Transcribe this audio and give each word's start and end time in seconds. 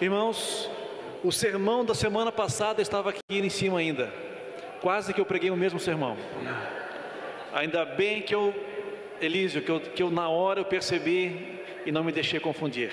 Irmãos, 0.00 0.70
o 1.24 1.32
sermão 1.32 1.84
da 1.84 1.92
semana 1.92 2.30
passada 2.30 2.80
estava 2.80 3.10
aqui 3.10 3.20
em 3.30 3.48
cima 3.48 3.80
ainda. 3.80 4.12
Quase 4.80 5.12
que 5.12 5.20
eu 5.20 5.26
preguei 5.26 5.50
o 5.50 5.56
mesmo 5.56 5.80
sermão. 5.80 6.16
Ainda 7.52 7.84
bem 7.84 8.22
que 8.22 8.32
eu, 8.32 8.54
Elísio, 9.20 9.60
que 9.60 9.68
eu, 9.68 9.80
que 9.80 10.00
eu 10.00 10.08
na 10.08 10.28
hora 10.28 10.60
eu 10.60 10.64
percebi 10.64 11.60
e 11.84 11.90
não 11.90 12.04
me 12.04 12.12
deixei 12.12 12.38
confundir. 12.38 12.92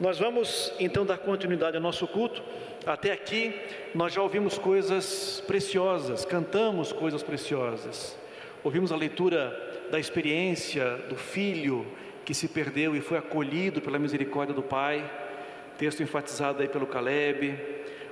Nós 0.00 0.18
vamos 0.18 0.72
então 0.80 1.04
dar 1.04 1.18
continuidade 1.18 1.76
ao 1.76 1.82
nosso 1.82 2.08
culto. 2.08 2.42
Até 2.86 3.12
aqui 3.12 3.54
nós 3.94 4.14
já 4.14 4.22
ouvimos 4.22 4.56
coisas 4.56 5.44
preciosas, 5.46 6.24
cantamos 6.24 6.94
coisas 6.94 7.22
preciosas. 7.22 8.18
Ouvimos 8.62 8.90
a 8.90 8.96
leitura 8.96 9.86
da 9.90 10.00
experiência 10.00 10.96
do 11.10 11.16
filho 11.16 11.86
que 12.24 12.34
se 12.34 12.48
perdeu 12.48 12.96
e 12.96 13.00
foi 13.00 13.18
acolhido 13.18 13.80
pela 13.80 13.98
misericórdia 13.98 14.54
do 14.54 14.62
Pai, 14.62 15.08
texto 15.76 16.02
enfatizado 16.02 16.62
aí 16.62 16.68
pelo 16.68 16.86
Caleb. 16.86 17.58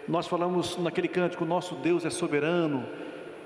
Nós 0.07 0.27
falamos 0.27 0.77
naquele 0.79 1.09
cântico: 1.09 1.45
Nosso 1.45 1.77
Deus 1.77 2.05
é 2.05 2.11
soberano, 2.11 2.87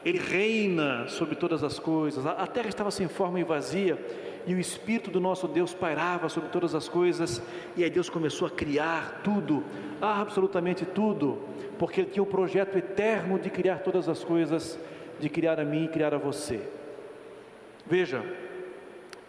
Ele 0.04 0.18
reina 0.18 1.08
sobre 1.08 1.36
todas 1.36 1.62
as 1.62 1.78
coisas. 1.78 2.26
A 2.26 2.46
terra 2.46 2.68
estava 2.68 2.90
sem 2.90 3.08
forma 3.08 3.38
e 3.38 3.44
vazia, 3.44 3.98
e 4.46 4.54
o 4.54 4.58
Espírito 4.58 5.10
do 5.10 5.20
nosso 5.20 5.46
Deus 5.46 5.72
pairava 5.72 6.28
sobre 6.28 6.50
todas 6.50 6.74
as 6.74 6.88
coisas, 6.88 7.40
e 7.76 7.84
aí 7.84 7.90
Deus 7.90 8.10
começou 8.10 8.48
a 8.48 8.50
criar 8.50 9.20
tudo, 9.22 9.64
absolutamente 10.00 10.84
tudo, 10.84 11.42
porque 11.78 12.00
Ele 12.00 12.10
tinha 12.10 12.22
o 12.22 12.26
um 12.26 12.30
projeto 12.30 12.76
eterno 12.76 13.38
de 13.38 13.50
criar 13.50 13.80
todas 13.80 14.08
as 14.08 14.24
coisas, 14.24 14.78
de 15.20 15.28
criar 15.28 15.60
a 15.60 15.64
mim 15.64 15.84
e 15.84 15.88
criar 15.88 16.12
a 16.14 16.18
você. 16.18 16.60
Veja, 17.86 18.24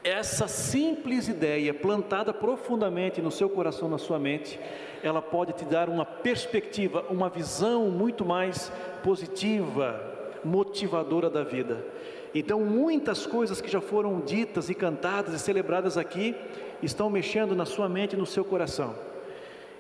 essa 0.08 0.48
simples 0.48 1.28
ideia 1.28 1.74
plantada 1.74 2.34
profundamente 2.34 3.22
no 3.22 3.30
seu 3.30 3.50
coração, 3.50 3.90
na 3.90 3.98
sua 3.98 4.18
mente, 4.18 4.60
ela 5.04 5.22
pode 5.22 5.54
te 5.54 5.66
dar 5.66 5.90
uma 5.90 6.06
perspectiva, 6.06 7.06
uma 7.10 7.30
visão 7.30 7.90
muito 7.90 8.24
mais 8.26 8.72
positiva, 9.04 10.00
motivadora 10.44 11.30
da 11.30 11.44
vida. 11.44 11.86
Então, 12.34 12.62
muitas 12.62 13.26
coisas 13.26 13.60
que 13.60 13.70
já 13.70 13.82
foram 13.82 14.22
ditas 14.22 14.70
e 14.70 14.76
cantadas 14.76 15.34
e 15.34 15.40
celebradas 15.40 15.98
aqui 15.98 16.36
estão 16.82 17.10
mexendo 17.10 17.56
na 17.56 17.66
sua 17.66 17.90
mente 17.90 18.14
e 18.14 18.18
no 18.18 18.26
seu 18.26 18.46
coração. 18.46 18.96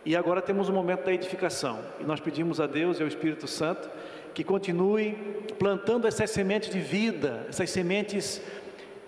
E 0.06 0.16
agora 0.16 0.42
temos 0.42 0.70
o 0.70 0.74
momento 0.74 1.06
da 1.06 1.14
edificação. 1.14 1.80
E 2.00 2.04
nós 2.04 2.20
pedimos 2.20 2.60
a 2.60 2.68
Deus 2.68 3.00
e 3.00 3.02
ao 3.02 3.08
Espírito 3.08 3.48
Santo 3.48 3.90
que 4.34 4.44
continue 4.44 5.18
plantando 5.58 6.08
essas 6.08 6.30
sementes 6.30 6.70
de 6.70 6.80
vida, 6.80 7.46
essas 7.50 7.70
sementes 7.70 8.42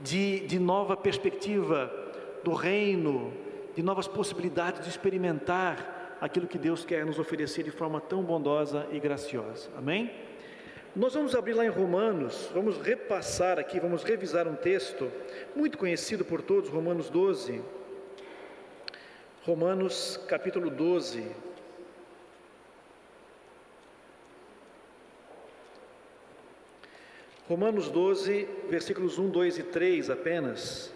de, 0.02 0.42
de 0.42 0.59
nova 0.59 0.95
perspectiva 0.95 1.92
do 2.44 2.53
reino, 2.53 3.33
de 3.75 3.83
novas 3.83 4.08
possibilidades 4.08 4.81
de 4.81 4.89
experimentar 4.89 6.17
aquilo 6.22 6.47
que 6.47 6.58
Deus 6.58 6.83
quer 6.86 7.05
nos 7.05 7.19
oferecer 7.19 7.64
de 7.64 7.72
forma 7.72 8.02
tão 8.02 8.23
bondosa 8.23 8.88
e 8.92 9.00
graciosa. 9.00 9.70
Amém? 9.77 10.11
Nós 10.95 11.14
vamos 11.14 11.36
abrir 11.36 11.53
lá 11.53 11.66
em 11.66 11.70
Romanos, 11.70 12.50
vamos 12.53 12.77
repassar 12.77 13.59
aqui, 13.59 13.80
vamos 13.80 14.03
revisar 14.03 14.47
um 14.47 14.55
texto 14.55 15.11
muito 15.55 15.77
conhecido 15.77 16.25
por 16.25 16.42
todos, 16.42 16.70
Romanos 16.70 17.09
12. 17.09 17.61
Romanos 19.44 20.20
capítulo 20.27 20.70
12. 20.70 21.23
Romanos 27.50 27.89
12, 27.89 28.47
versículos 28.69 29.17
1, 29.17 29.28
2 29.28 29.58
e 29.58 29.64
3 29.64 30.11
apenas. 30.11 30.94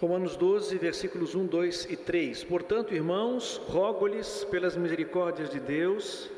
Romanos 0.00 0.34
12, 0.34 0.78
versículos 0.78 1.34
1, 1.34 1.44
2 1.44 1.88
e 1.90 1.96
3. 1.98 2.42
Portanto, 2.44 2.94
irmãos, 2.94 3.58
rogo-lhes 3.68 4.44
pelas 4.44 4.78
misericórdias 4.78 5.50
de 5.50 5.60
Deus 5.60 6.30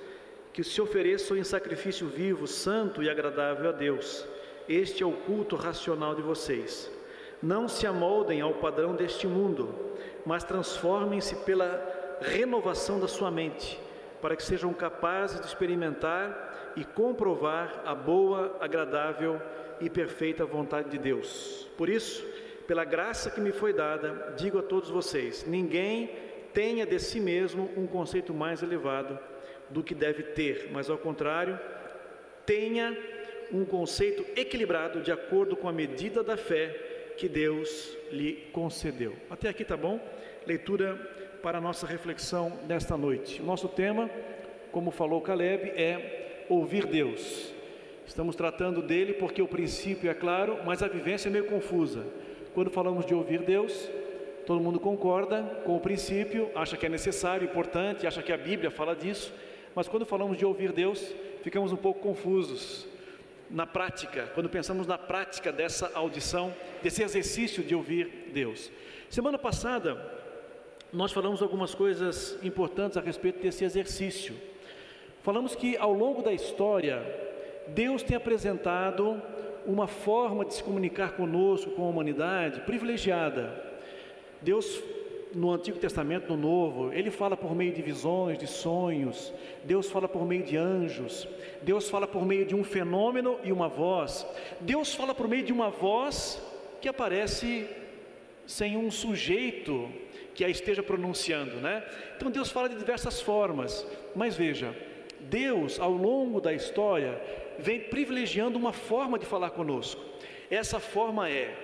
que 0.53 0.63
se 0.63 0.81
ofereçam 0.81 1.37
em 1.37 1.45
sacrifício 1.45 2.07
vivo, 2.07 2.47
santo 2.47 3.03
e 3.03 3.09
agradável 3.09 3.71
a 3.71 3.73
Deus. 3.73 4.27
Este 4.69 5.03
é 5.03 5.07
o 5.07 5.13
culto 5.13 5.57
racional 5.57 6.15
de 6.15 6.21
vocês. 6.21 6.91
Não 7.43 7.67
se 7.67 7.87
amoldem 7.87 8.41
ao 8.41 8.55
padrão 8.55 8.95
deste 8.95 9.27
mundo, 9.27 9.75
mas 10.27 10.45
transformem-se 10.45 11.37
pela 11.37 12.19
renovação 12.21 13.01
da 13.01 13.09
sua 13.09 13.31
mente, 13.31 13.81
para 14.21 14.37
que 14.37 14.43
sejam 14.43 14.73
capazes 14.73 15.41
de 15.41 15.47
experimentar 15.47 16.73
e 16.77 16.85
comprovar 16.85 17.83
a 17.85 17.95
boa, 17.95 18.57
agradável 18.61 19.41
e 19.81 19.91
perfeita 19.91 20.45
vontade 20.45 20.91
de 20.91 20.99
Deus. 20.99 21.67
Por 21.77 21.89
isso, 21.89 22.25
pela 22.67 22.85
graça 22.85 23.31
que 23.31 23.41
me 23.41 23.53
foi 23.53 23.73
dada, 23.73 24.35
digo 24.37 24.59
a 24.59 24.63
todos 24.63 24.89
vocês: 24.89 25.45
ninguém 25.47 26.11
tenha 26.53 26.87
de 26.87 26.99
si 27.01 27.19
mesmo 27.19 27.69
um 27.77 27.87
conceito 27.87 28.33
mais 28.33 28.63
elevado 28.63 29.19
do 29.73 29.83
que 29.83 29.95
deve 29.95 30.23
ter, 30.23 30.69
mas 30.73 30.91
ao 30.91 30.99
contrário, 30.99 31.59
tenha 32.45 32.97
um 33.53 33.65
conceito 33.65 34.25
equilibrado 34.37 35.01
de 35.01 35.13
acordo 35.13 35.57
com 35.57 35.69
a 35.69 35.73
medida 35.73 36.23
da 36.23 36.37
fé 36.37 37.15
que 37.17 37.29
Deus 37.29 37.97
lhe 38.11 38.49
concedeu. 38.53 39.15
Até 39.31 39.49
aqui 39.49 39.65
tá 39.65 39.77
bom? 39.77 40.01
Leitura 40.47 40.97
para 41.43 41.59
a 41.59 41.61
nossa 41.61 41.87
reflexão 41.87 42.59
nesta 42.67 42.97
noite. 42.97 43.43
Nosso 43.43 43.69
tema, 43.69 44.11
como 44.71 44.91
falou 44.91 45.21
Caleb, 45.21 45.71
é 45.71 46.45
ouvir 46.49 46.87
Deus. 46.87 47.53
Estamos 48.07 48.37
tratando 48.37 48.83
dele 48.83 49.15
porque 49.15 49.43
o 49.43 49.49
princípio 49.49 50.11
é 50.11 50.15
claro, 50.15 50.59
mas 50.65 50.83
a 50.83 50.89
vivência 50.89 51.29
é 51.29 51.33
meio 51.33 51.47
confusa. 51.47 52.07
Quando 52.55 52.71
falamos 52.71 53.07
de 53.07 53.15
ouvir 53.15 53.43
Deus, 53.43 53.89
todo 54.47 54.61
mundo 54.61 54.81
concorda 54.81 55.43
com 55.65 55.77
o 55.77 55.81
princípio, 55.81 56.51
acha 56.55 56.77
que 56.77 56.87
é 56.87 56.89
necessário, 56.89 57.45
importante, 57.45 58.07
acha 58.07 58.23
que 58.23 58.33
a 58.33 58.37
Bíblia 58.37 58.71
fala 58.71 58.95
disso, 58.95 59.33
mas 59.75 59.89
quando 59.89 60.07
falamos 60.07 60.37
de 60.37 60.45
ouvir 60.45 60.73
Deus, 60.73 61.15
ficamos 61.43 61.73
um 61.73 61.77
pouco 61.77 62.01
confusos 62.01 62.87
na 63.51 63.67
prática, 63.67 64.31
quando 64.35 64.49
pensamos 64.49 64.87
na 64.87 64.97
prática 64.97 65.53
dessa 65.53 65.91
audição, 65.95 66.55
desse 66.83 67.03
exercício 67.03 67.63
de 67.63 67.75
ouvir 67.75 68.31
Deus. 68.33 68.71
Semana 69.11 69.39
passada, 69.39 70.01
nós 70.93 71.13
falamos 71.13 71.43
algumas 71.43 71.75
coisas 71.75 72.39
importantes 72.43 72.97
a 72.97 73.01
respeito 73.01 73.41
desse 73.43 73.65
exercício. 73.65 74.35
Falamos 75.23 75.55
que 75.55 75.77
ao 75.77 75.93
longo 75.93 76.23
da 76.23 76.33
história, 76.33 77.03
Deus 77.69 78.03
tem 78.03 78.17
apresentado 78.17 79.21
uma 79.65 79.87
forma 79.87 80.45
de 80.45 80.55
se 80.55 80.63
comunicar 80.63 81.13
conosco, 81.13 81.71
com 81.71 81.85
a 81.85 81.89
humanidade, 81.89 82.61
privilegiada. 82.61 83.53
Deus 84.41 84.83
no 85.35 85.53
Antigo 85.53 85.79
Testamento, 85.79 86.29
no 86.31 86.37
Novo, 86.37 86.93
ele 86.93 87.11
fala 87.11 87.37
por 87.37 87.55
meio 87.55 87.73
de 87.73 87.83
visões, 87.83 88.39
de 88.39 88.47
sonhos, 88.47 89.33
Deus 89.65 89.91
fala 89.91 90.09
por 90.09 90.27
meio 90.27 90.43
de 90.43 90.57
anjos, 90.57 91.27
Deus 91.63 91.89
fala 91.89 92.07
por 92.07 92.25
meio 92.25 92.45
de 92.45 92.55
um 92.55 92.65
fenômeno 92.65 93.39
e 93.43 93.53
uma 93.53 93.69
voz, 93.69 94.27
Deus 94.61 94.95
fala 94.95 95.15
por 95.15 95.29
meio 95.29 95.43
de 95.43 95.53
uma 95.53 95.71
voz 95.71 96.43
que 96.81 96.89
aparece 96.89 97.67
sem 98.47 98.77
um 98.77 98.91
sujeito 98.91 99.89
que 100.35 100.45
a 100.45 100.49
esteja 100.49 100.83
pronunciando, 100.83 101.57
né? 101.57 101.85
Então 102.17 102.31
Deus 102.31 102.51
fala 102.51 102.69
de 102.69 102.77
diversas 102.77 103.21
formas, 103.21 103.87
mas 104.15 104.37
veja, 104.37 104.75
Deus 105.21 105.79
ao 105.79 105.93
longo 105.93 106.41
da 106.41 106.53
história 106.53 107.21
vem 107.59 107.81
privilegiando 107.81 108.59
uma 108.59 108.73
forma 108.73 109.19
de 109.19 109.27
falar 109.27 109.51
conosco. 109.51 110.03
Essa 110.51 110.81
forma 110.81 111.29
é 111.29 111.55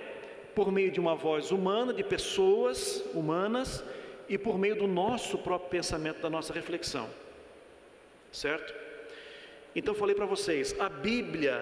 por 0.59 0.73
meio 0.73 0.91
de 0.91 0.99
uma 0.99 1.15
voz 1.15 1.51
humana, 1.51 1.93
de 1.93 2.03
pessoas 2.03 3.01
humanas, 3.13 3.81
e 4.27 4.37
por 4.37 4.59
meio 4.59 4.75
do 4.75 4.87
nosso 4.87 5.37
próprio 5.37 5.69
pensamento, 5.69 6.21
da 6.21 6.29
nossa 6.29 6.51
reflexão. 6.51 7.09
Certo? 8.29 8.73
Então 9.73 9.95
falei 9.95 10.13
para 10.13 10.25
vocês, 10.25 10.75
a 10.77 10.89
Bíblia 10.89 11.55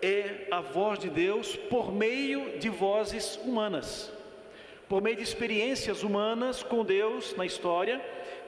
é 0.00 0.46
a 0.52 0.60
voz 0.60 1.00
de 1.00 1.10
Deus 1.10 1.56
por 1.56 1.92
meio 1.92 2.60
de 2.60 2.68
vozes 2.68 3.36
humanas. 3.42 4.12
Por 4.88 5.02
meio 5.02 5.16
de 5.16 5.24
experiências 5.24 6.04
humanas 6.04 6.62
com 6.62 6.84
Deus 6.84 7.34
na 7.36 7.44
história, 7.44 8.00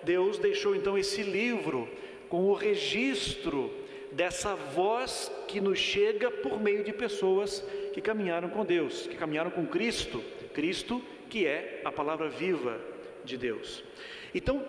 Deus 0.04 0.38
deixou 0.38 0.76
então 0.76 0.96
esse 0.96 1.24
livro 1.24 1.88
com 2.28 2.44
o 2.44 2.54
registro 2.54 3.74
dessa 4.12 4.54
voz 4.54 5.30
que 5.46 5.60
nos 5.60 5.78
chega 5.78 6.30
por 6.30 6.60
meio 6.60 6.84
de 6.84 6.92
pessoas 6.92 7.64
que 7.92 8.00
caminharam 8.00 8.48
com 8.48 8.64
Deus, 8.64 9.06
que 9.06 9.16
caminharam 9.16 9.50
com 9.50 9.66
Cristo, 9.66 10.22
Cristo 10.52 11.02
que 11.28 11.46
é 11.46 11.80
a 11.84 11.92
palavra 11.92 12.28
viva 12.28 12.80
de 13.24 13.36
Deus. 13.36 13.84
Então, 14.34 14.64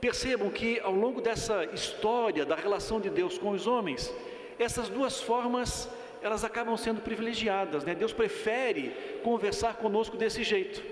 percebam 0.00 0.48
que 0.50 0.78
ao 0.80 0.94
longo 0.94 1.20
dessa 1.20 1.64
história 1.72 2.44
da 2.44 2.54
relação 2.54 3.00
de 3.00 3.10
Deus 3.10 3.36
com 3.36 3.50
os 3.50 3.66
homens, 3.66 4.14
essas 4.58 4.88
duas 4.88 5.20
formas 5.20 5.88
elas 6.20 6.44
acabam 6.44 6.76
sendo 6.76 7.00
privilegiadas, 7.00 7.84
né? 7.84 7.94
Deus 7.94 8.12
prefere 8.12 8.92
conversar 9.22 9.76
conosco 9.76 10.16
desse 10.16 10.42
jeito, 10.42 10.82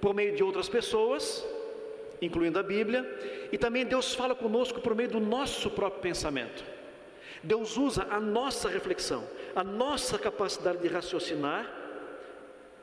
por 0.00 0.14
meio 0.14 0.36
de 0.36 0.42
outras 0.42 0.68
pessoas 0.68 1.44
incluindo 2.22 2.58
a 2.58 2.62
Bíblia, 2.62 3.04
e 3.50 3.58
também 3.58 3.84
Deus 3.84 4.14
fala 4.14 4.34
conosco 4.34 4.80
por 4.80 4.94
meio 4.94 5.08
do 5.08 5.20
nosso 5.20 5.68
próprio 5.68 6.00
pensamento. 6.00 6.64
Deus 7.42 7.76
usa 7.76 8.06
a 8.10 8.20
nossa 8.20 8.68
reflexão, 8.68 9.24
a 9.54 9.64
nossa 9.64 10.18
capacidade 10.18 10.78
de 10.78 10.88
raciocinar 10.88 11.70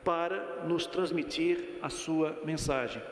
para 0.04 0.64
nos 0.66 0.86
transmitir 0.86 1.78
a 1.82 1.88
sua 1.88 2.38
mensagem. 2.44 3.02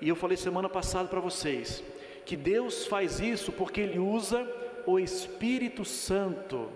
E 0.00 0.08
eu 0.08 0.16
falei 0.16 0.36
semana 0.36 0.68
passada 0.68 1.08
para 1.08 1.20
vocês 1.20 1.82
que 2.24 2.36
Deus 2.36 2.86
faz 2.86 3.20
isso 3.20 3.50
porque 3.52 3.80
Ele 3.80 3.98
usa 3.98 4.46
o 4.86 4.98
Espírito 4.98 5.84
Santo 5.84 6.68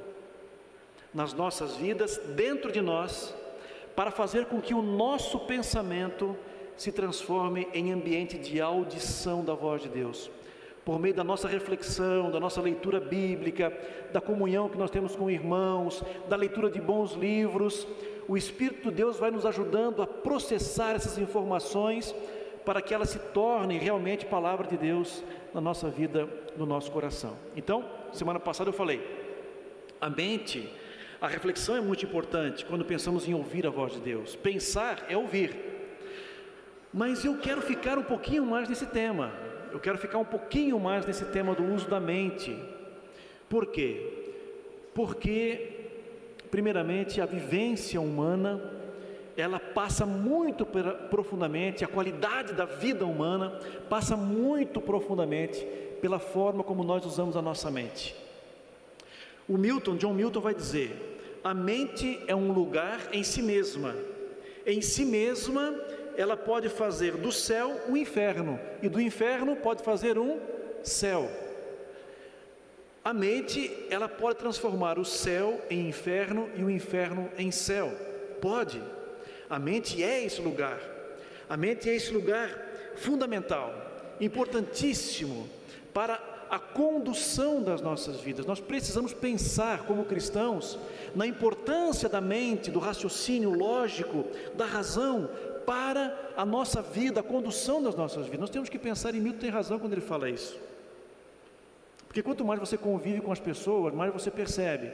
nas 1.12 1.35
nossas 1.35 1.76
vidas, 1.76 2.17
dentro 2.35 2.73
de 2.73 2.81
nós, 2.81 3.35
para 3.94 4.11
fazer 4.11 4.46
com 4.46 4.62
que 4.62 4.73
o 4.73 4.81
nosso 4.81 5.40
pensamento 5.40 6.35
se 6.76 6.90
transforme 6.90 7.69
em 7.75 7.93
ambiente 7.93 8.38
de 8.38 8.61
audição 8.61 9.44
da 9.44 9.55
voz 9.55 9.82
de 9.82 9.90
Deus. 9.90 10.31
Por 10.84 10.99
meio 10.99 11.14
da 11.14 11.23
nossa 11.23 11.46
reflexão, 11.46 12.31
da 12.31 12.40
nossa 12.40 12.61
leitura 12.61 12.99
bíblica, 12.99 13.73
da 14.12 14.20
comunhão 14.20 14.69
que 14.69 14.76
nós 14.76 14.90
temos 14.90 15.14
com 15.14 15.31
irmãos, 15.31 16.02
da 16.29 16.37
leitura 16.37 16.69
de 16.69 16.81
bons 16.81 17.12
livros, 17.12 17.87
o 18.26 18.37
Espírito 18.37 18.90
de 18.90 18.96
Deus 18.96 19.17
vai 19.17 19.31
nos 19.31 19.46
ajudando 19.46 20.02
a 20.02 20.06
processar 20.06 20.94
essas 20.94 21.19
informações 21.19 22.14
para 22.64 22.81
que 22.81 22.94
elas 22.94 23.11
se 23.11 23.19
tornem 23.19 23.79
realmente 23.79 24.26
palavra 24.26 24.67
de 24.67 24.76
Deus 24.76 25.23
na 25.52 25.61
nossa 25.61 25.88
vida, 25.88 26.29
no 26.56 26.64
nosso 26.64 26.90
coração. 26.90 27.37
Então, 27.56 27.85
semana 28.12 28.40
passada 28.40 28.70
eu 28.70 28.75
falei, 28.75 29.00
a 30.00 30.08
mente, 30.08 30.69
a 31.20 31.28
reflexão 31.28 31.76
é 31.76 31.81
muito 31.81 32.05
importante 32.05 32.64
quando 32.64 32.85
pensamos 32.85 33.28
em 33.28 33.35
ouvir 33.35 33.67
a 33.67 33.70
voz 33.70 33.93
de 33.93 34.00
Deus. 34.00 34.35
Pensar 34.35 35.05
é 35.08 35.17
ouvir. 35.17 35.55
Mas 36.93 37.25
eu 37.25 37.38
quero 37.38 37.62
ficar 37.62 37.99
um 37.99 38.02
pouquinho 38.02 38.44
mais 38.44 38.69
nesse 38.69 38.87
tema. 38.87 39.32
Eu 39.73 39.81
quero 39.81 39.97
ficar 39.97 40.19
um 40.19 40.25
pouquinho 40.25 40.79
mais 40.79 41.07
nesse 41.07 41.25
tema 41.25 41.55
do 41.55 41.65
uso 41.65 41.89
da 41.89 41.99
mente. 41.99 42.57
Por 43.49 43.67
quê? 43.67 44.35
Porque, 44.95 45.89
primeiramente, 46.51 47.21
a 47.21 47.27
vivência 47.27 48.01
humana 48.01 48.61
ela 49.35 49.59
passa 49.59 50.05
muito 50.05 50.67
profundamente, 51.11 51.85
a 51.85 51.89
qualidade 51.89 52.53
da 52.53 52.67
vida 52.67 53.07
humana 53.07 53.59
passa 53.89 54.15
muito 54.15 54.79
profundamente 54.79 55.67
pela 56.03 56.19
forma 56.19 56.63
como 56.63 56.85
nós 56.85 57.07
usamos 57.07 57.35
a 57.35 57.41
nossa 57.41 57.71
mente. 57.71 58.15
O 59.49 59.57
Milton, 59.57 59.97
John 59.97 60.13
Milton 60.13 60.41
vai 60.41 60.55
dizer: 60.55 61.41
a 61.43 61.55
mente 61.55 62.21
é 62.27 62.37
um 62.37 62.53
lugar 62.53 63.01
em 63.13 63.23
si 63.23 63.41
mesma. 63.41 63.95
Em 64.67 64.81
si 64.81 65.05
mesma, 65.05 65.75
ela 66.17 66.37
pode 66.37 66.69
fazer 66.69 67.17
do 67.17 67.32
céu 67.32 67.81
um 67.88 67.97
inferno, 67.97 68.59
e 68.82 68.88
do 68.88 69.00
inferno 69.00 69.56
pode 69.56 69.82
fazer 69.82 70.19
um 70.19 70.38
céu. 70.82 71.31
A 73.05 73.12
mente, 73.12 73.70
ela 73.91 74.09
pode 74.09 74.38
transformar 74.38 74.99
o 74.99 75.05
céu 75.05 75.61
em 75.69 75.88
inferno 75.88 76.49
e 76.56 76.62
o 76.62 76.70
inferno 76.70 77.29
em 77.37 77.50
céu. 77.50 77.93
Pode. 78.41 78.81
A 79.50 79.59
mente 79.59 80.03
é 80.03 80.25
esse 80.25 80.41
lugar. 80.41 80.79
A 81.49 81.56
mente 81.56 81.91
é 81.91 81.94
esse 81.94 82.12
lugar 82.12 82.49
fundamental, 82.94 83.75
importantíssimo 84.20 85.49
para 85.93 86.32
a 86.49 86.59
condução 86.59 87.62
das 87.62 87.81
nossas 87.81 88.20
vidas. 88.20 88.44
Nós 88.44 88.61
precisamos 88.61 89.14
pensar, 89.14 89.85
como 89.85 90.05
cristãos, 90.05 90.79
na 91.14 91.26
importância 91.26 92.09
da 92.09 92.20
mente, 92.20 92.70
do 92.70 92.79
raciocínio 92.79 93.50
lógico, 93.50 94.26
da 94.55 94.67
razão, 94.67 95.31
para 95.67 96.32
a 96.37 96.44
nossa 96.44 96.82
vida, 96.82 97.20
a 97.20 97.23
condução 97.23 97.82
das 97.82 97.94
nossas 97.94 98.25
vidas. 98.25 98.41
Nós 98.41 98.50
temos 98.50 98.69
que 98.69 98.79
pensar, 98.79 99.14
e 99.14 99.20
Milton 99.20 99.38
tem 99.38 99.50
razão 99.50 99.79
quando 99.79 99.93
ele 99.93 100.00
fala 100.00 100.29
isso. 100.29 100.59
Porque 102.06 102.23
quanto 102.23 102.44
mais 102.44 102.61
você 102.61 102.76
convive 102.76 103.20
com 103.20 103.32
as 103.32 103.41
pessoas, 103.41 103.94
mais 103.94 104.12
você 104.12 104.31
percebe 104.31 104.93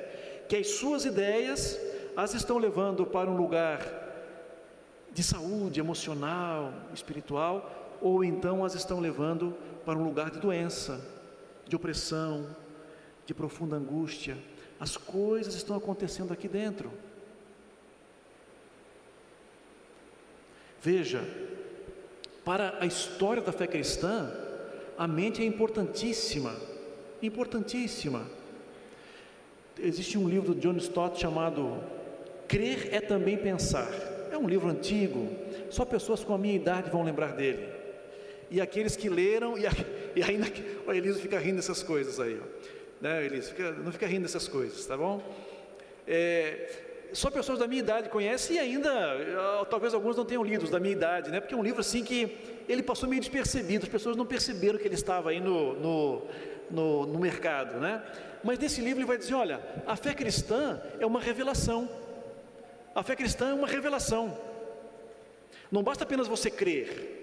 que 0.48 0.56
as 0.56 0.68
suas 0.68 1.04
ideias 1.04 1.78
as 2.16 2.34
estão 2.34 2.58
levando 2.58 3.04
para 3.06 3.30
um 3.30 3.36
lugar 3.36 3.80
de 5.12 5.22
saúde 5.22 5.80
emocional, 5.80 6.72
espiritual, 6.94 7.96
ou 8.00 8.24
então 8.24 8.64
as 8.64 8.74
estão 8.74 9.00
levando 9.00 9.56
para 9.84 9.98
um 9.98 10.04
lugar 10.04 10.30
de 10.30 10.38
doença, 10.38 11.00
de 11.66 11.74
opressão, 11.74 12.46
de 13.26 13.34
profunda 13.34 13.76
angústia. 13.76 14.36
As 14.78 14.96
coisas 14.96 15.54
estão 15.54 15.76
acontecendo 15.76 16.32
aqui 16.32 16.48
dentro. 16.48 16.90
Veja, 20.80 21.22
para 22.44 22.78
a 22.80 22.86
história 22.86 23.42
da 23.42 23.52
fé 23.52 23.66
cristã, 23.66 24.32
a 24.96 25.06
mente 25.06 25.42
é 25.42 25.44
importantíssima, 25.44 26.54
importantíssima. 27.22 28.26
Existe 29.78 30.16
um 30.16 30.28
livro 30.28 30.54
do 30.54 30.60
John 30.60 30.76
Stott 30.76 31.20
chamado 31.20 31.78
Crer 32.48 32.88
é 32.92 33.00
também 33.00 33.36
pensar. 33.36 33.88
É 34.32 34.38
um 34.38 34.48
livro 34.48 34.68
antigo, 34.68 35.28
só 35.70 35.84
pessoas 35.84 36.24
com 36.24 36.34
a 36.34 36.38
minha 36.38 36.54
idade 36.54 36.90
vão 36.90 37.02
lembrar 37.02 37.32
dele. 37.32 37.68
E 38.50 38.60
aqueles 38.60 38.96
que 38.96 39.08
leram, 39.08 39.58
e, 39.58 39.66
a, 39.66 39.70
e 40.16 40.22
ainda. 40.22 40.46
O 40.86 40.92
Elisa 40.92 41.20
fica 41.20 41.38
rindo 41.38 41.56
dessas 41.56 41.82
coisas 41.82 42.18
aí, 42.18 42.40
ó. 42.40 42.44
Né, 43.00 43.26
Elisa? 43.26 43.50
Fica, 43.50 43.72
não 43.72 43.92
fica 43.92 44.06
rindo 44.06 44.22
dessas 44.22 44.48
coisas, 44.48 44.84
tá 44.86 44.96
bom? 44.96 45.22
É, 46.06 46.87
só 47.12 47.30
pessoas 47.30 47.58
da 47.58 47.66
minha 47.66 47.80
idade 47.80 48.08
conhecem 48.08 48.56
e 48.56 48.58
ainda, 48.58 48.90
ah, 48.90 49.66
talvez 49.68 49.94
alguns 49.94 50.16
não 50.16 50.24
tenham 50.24 50.44
lido, 50.44 50.68
da 50.68 50.78
minha 50.78 50.92
idade, 50.92 51.30
né? 51.30 51.40
Porque 51.40 51.54
é 51.54 51.56
um 51.56 51.62
livro 51.62 51.80
assim 51.80 52.04
que 52.04 52.36
ele 52.68 52.82
passou 52.82 53.08
meio 53.08 53.20
despercebido, 53.20 53.84
as 53.84 53.90
pessoas 53.90 54.16
não 54.16 54.26
perceberam 54.26 54.78
que 54.78 54.86
ele 54.86 54.94
estava 54.94 55.30
aí 55.30 55.40
no, 55.40 55.74
no, 55.74 56.22
no, 56.70 57.06
no 57.06 57.18
mercado, 57.18 57.78
né? 57.78 58.02
Mas 58.44 58.58
nesse 58.58 58.80
livro 58.80 59.00
ele 59.00 59.06
vai 59.06 59.18
dizer: 59.18 59.34
olha, 59.34 59.60
a 59.86 59.96
fé 59.96 60.14
cristã 60.14 60.80
é 61.00 61.06
uma 61.06 61.20
revelação. 61.20 61.88
A 62.94 63.02
fé 63.02 63.16
cristã 63.16 63.50
é 63.50 63.54
uma 63.54 63.66
revelação. 63.66 64.36
Não 65.70 65.82
basta 65.82 66.04
apenas 66.04 66.26
você 66.26 66.50
crer. 66.50 67.16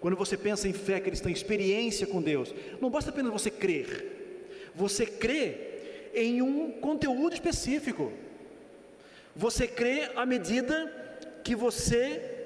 Quando 0.00 0.16
você 0.16 0.36
pensa 0.36 0.66
em 0.66 0.72
fé 0.72 0.98
cristã, 0.98 1.30
experiência 1.30 2.06
com 2.06 2.22
Deus, 2.22 2.54
não 2.80 2.88
basta 2.88 3.10
apenas 3.10 3.32
você 3.32 3.50
crer. 3.50 4.70
Você 4.74 5.04
crê 5.04 6.10
em 6.14 6.40
um 6.40 6.72
conteúdo 6.72 7.34
específico. 7.34 8.12
Você 9.34 9.66
crê 9.66 10.10
à 10.16 10.26
medida 10.26 10.92
que 11.42 11.54
você 11.54 12.38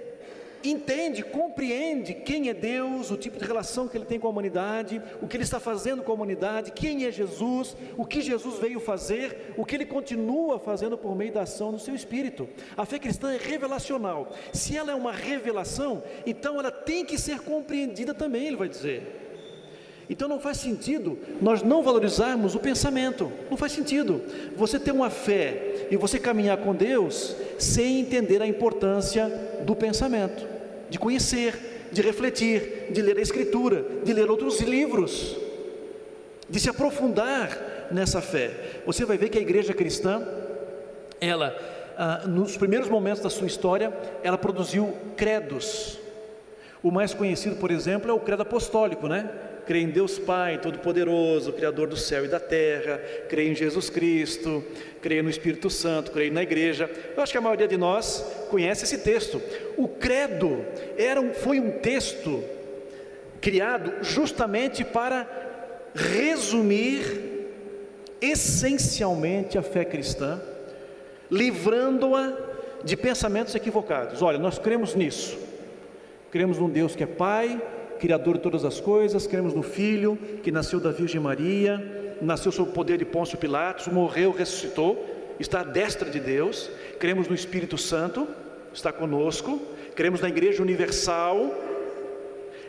entende, 0.71 1.23
compreende 1.23 2.15
quem 2.15 2.49
é 2.49 2.55
Deus, 2.55 3.11
o 3.11 3.17
tipo 3.17 3.39
de 3.39 3.45
relação 3.45 3.87
que 3.87 3.97
Ele 3.97 4.05
tem 4.05 4.19
com 4.19 4.27
a 4.27 4.31
humanidade, 4.31 5.01
o 5.21 5.27
que 5.27 5.37
Ele 5.37 5.45
está 5.45 5.61
fazendo 5.61 6.03
com 6.03 6.13
a 6.13 6.15
humanidade, 6.15 6.73
quem 6.73 7.05
é 7.05 7.11
Jesus, 7.11 7.77
o 7.97 8.07
que 8.07 8.21
Jesus 8.21 8.59
veio 8.59 8.81
fazer, 8.81 9.55
o 9.57 9.65
que 9.65 9.75
Ele 9.75 9.87
continua 9.87 10.59
fazendo 10.59 10.97
por 10.97 11.15
meio 11.15 11.33
da 11.33 11.43
ação 11.43 11.73
do 11.73 11.79
Seu 11.79 11.95
Espírito. 11.95 12.49
A 12.77 12.87
fé 12.87 12.99
cristã 12.99 13.33
é 13.33 13.37
revelacional. 13.37 14.33
Se 14.53 14.77
ela 14.77 14.93
é 14.93 14.95
uma 14.95 15.13
revelação, 15.13 16.03
então 16.27 16.59
ela 16.59 16.71
tem 16.71 17.05
que 17.05 17.19
ser 17.19 17.41
compreendida 17.41 18.15
também, 18.15 18.47
Ele 18.47 18.57
vai 18.57 18.69
dizer. 18.69 19.24
Então 20.09 20.29
não 20.29 20.39
faz 20.39 20.59
sentido 20.59 21.19
nós 21.41 21.63
não 21.63 21.83
valorizarmos 21.83 22.55
o 22.55 22.61
pensamento, 22.61 23.33
não 23.51 23.57
faz 23.57 23.73
sentido 23.73 24.21
você 24.57 24.79
ter 24.79 24.93
uma 24.93 25.11
fé 25.11 25.87
e 25.91 25.97
você 25.97 26.19
caminhar 26.19 26.59
com 26.59 26.75
Deus 26.75 27.37
sem 27.59 28.01
entender 28.01 28.43
a 28.43 28.47
importância 28.47 29.29
do 29.65 29.75
pensamento, 29.75 30.47
de 30.91 30.99
conhecer, 30.99 31.89
de 31.91 32.03
refletir, 32.03 32.89
de 32.91 33.01
ler 33.01 33.17
a 33.19 33.23
Escritura, 33.23 33.85
de 34.05 34.13
ler 34.13 34.31
outros 34.31 34.61
livros, 34.61 35.37
de 36.49 36.61
se 36.61 36.69
aprofundar 36.69 37.89
nessa 37.91 38.21
fé. 38.21 38.51
Você 38.85 39.05
vai 39.05 39.17
ver 39.17 39.31
que 39.31 39.39
a 39.39 39.43
igreja 39.43 39.73
cristã, 39.73 40.27
ela, 41.21 41.57
ah, 41.97 42.25
nos 42.27 42.57
primeiros 42.57 42.89
momentos 42.89 43.23
da 43.23 43.31
sua 43.31 43.47
história, 43.47 43.93
ela 44.23 44.37
produziu 44.37 44.95
credos. 45.17 45.99
O 46.83 46.91
mais 46.91 47.15
conhecido, 47.15 47.57
por 47.57 47.71
exemplo, 47.71 48.11
é 48.11 48.15
o 48.15 48.21
credo 48.21 48.43
apostólico, 48.43 49.09
né? 49.09 49.31
Creio 49.67 49.89
em 49.89 49.91
Deus 49.91 50.19
Pai 50.19 50.61
Todo-Poderoso, 50.61 51.53
Criador 51.53 51.89
do 51.89 51.97
céu 51.97 52.25
e 52.25 52.29
da 52.29 52.41
terra, 52.41 53.01
creio 53.29 53.53
em 53.53 53.55
Jesus 53.55 53.91
Cristo, 53.91 54.65
creio 55.01 55.23
no 55.23 55.31
Espírito 55.31 55.69
Santo, 55.71 56.11
creio 56.11 56.33
na 56.33 56.43
igreja. 56.43 56.91
Eu 57.17 57.23
acho 57.23 57.33
que 57.33 57.39
a 57.39 57.41
maioria 57.41 57.69
de 57.69 57.77
nós 57.77 58.25
conhece 58.51 58.85
esse 58.85 58.99
texto. 58.99 59.41
O 59.77 59.89
credo 59.89 60.65
era 60.97 61.21
um, 61.21 61.33
foi 61.35 61.61
um 61.61 61.71
texto 61.73 62.43
criado 63.41 64.03
justamente 64.03 64.85
para 64.85 65.29
resumir 65.95 67.35
essencialmente 68.21 69.59
a 69.59 69.63
fé 69.63 69.85
cristã, 69.85 70.41
livrando-a 71.31 72.33
de 72.83 72.97
pensamentos 72.97 73.55
equivocados. 73.55 74.23
Olha, 74.23 74.39
nós 74.39 74.59
cremos 74.59 74.95
nisso. 74.95 75.39
Cremos 76.31 76.59
num 76.59 76.69
Deus 76.69 76.97
que 76.97 77.03
é 77.03 77.07
Pai, 77.07 77.61
Criador 77.99 78.37
de 78.37 78.43
todas 78.43 78.65
as 78.65 78.81
coisas, 78.81 79.27
cremos 79.27 79.55
no 79.55 79.63
Filho 79.63 80.19
que 80.43 80.53
nasceu 80.53 80.81
da 80.81 80.91
Virgem 80.91 81.21
Maria, 81.21 82.17
nasceu 82.21 82.53
sob 82.53 82.71
o 82.71 82.73
poder 82.73 82.99
de 82.99 83.05
Pôncio 83.05 83.39
Pilatos, 83.39 83.89
morreu, 83.89 84.33
ressuscitou, 84.33 85.05
está 85.39 85.61
à 85.61 85.65
destra 85.65 86.11
de 86.11 86.21
Deus, 86.21 86.71
cremos 86.99 87.29
no 87.29 87.35
Espírito 87.35 87.79
Santo, 87.79 88.27
está 88.73 88.93
conosco, 88.93 89.61
cremos 89.95 90.21
na 90.21 90.29
Igreja 90.29 90.63
Universal, 90.63 91.55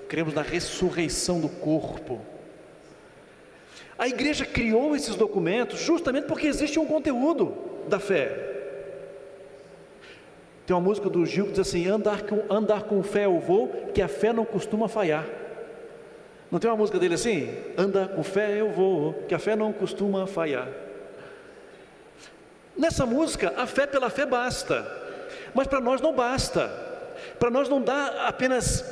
cremos 0.08 0.34
na 0.34 0.42
ressurreição 0.42 1.40
do 1.40 1.50
corpo. 1.50 2.22
A 3.98 4.08
igreja 4.08 4.46
criou 4.46 4.96
esses 4.96 5.16
documentos 5.16 5.80
justamente 5.80 6.26
porque 6.26 6.48
existe 6.48 6.78
um 6.78 6.86
conteúdo 6.86 7.54
da 7.88 7.98
fé. 7.98 8.55
Tem 10.66 10.76
uma 10.76 10.82
música 10.82 11.10
do 11.10 11.26
Gil 11.26 11.46
que 11.46 11.52
diz 11.52 11.60
assim: 11.60 11.88
andar 11.88 12.24
com, 12.24 12.42
andar 12.50 12.84
com 12.84 13.02
fé 13.04 13.26
eu 13.26 13.40
vou, 13.40 13.68
que 13.94 14.02
a 14.02 14.08
fé 14.08 14.34
não 14.34 14.44
costuma 14.44 14.88
falhar. 14.88 15.26
Não 16.52 16.60
tem 16.60 16.70
uma 16.70 16.78
música 16.78 16.98
dele 16.98 17.16
assim? 17.16 17.50
Anda 17.78 18.08
com 18.08 18.24
fé 18.24 18.60
eu 18.60 18.72
vou, 18.72 19.14
que 19.28 19.36
a 19.36 19.40
fé 19.40 19.56
não 19.56 19.72
costuma 19.72 20.26
falhar. 20.26 20.68
Nessa 22.76 23.06
música, 23.06 23.54
a 23.56 23.68
fé 23.68 23.86
pela 23.86 24.10
fé 24.10 24.26
basta, 24.26 24.86
mas 25.54 25.68
para 25.68 25.80
nós 25.80 26.02
não 26.02 26.14
basta. 26.14 26.68
Para 27.40 27.50
nós 27.50 27.70
não 27.70 27.82
dá 27.82 28.28
apenas 28.28 28.84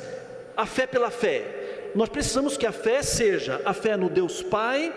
a 0.56 0.66
fé 0.66 0.86
pela 0.86 1.10
fé. 1.10 1.92
Nós 1.96 2.10
precisamos 2.10 2.56
que 2.56 2.66
a 2.66 2.72
fé 2.72 3.02
seja 3.02 3.62
a 3.66 3.74
fé 3.74 3.98
no 3.98 4.10
Deus 4.10 4.42
Pai, 4.42 4.94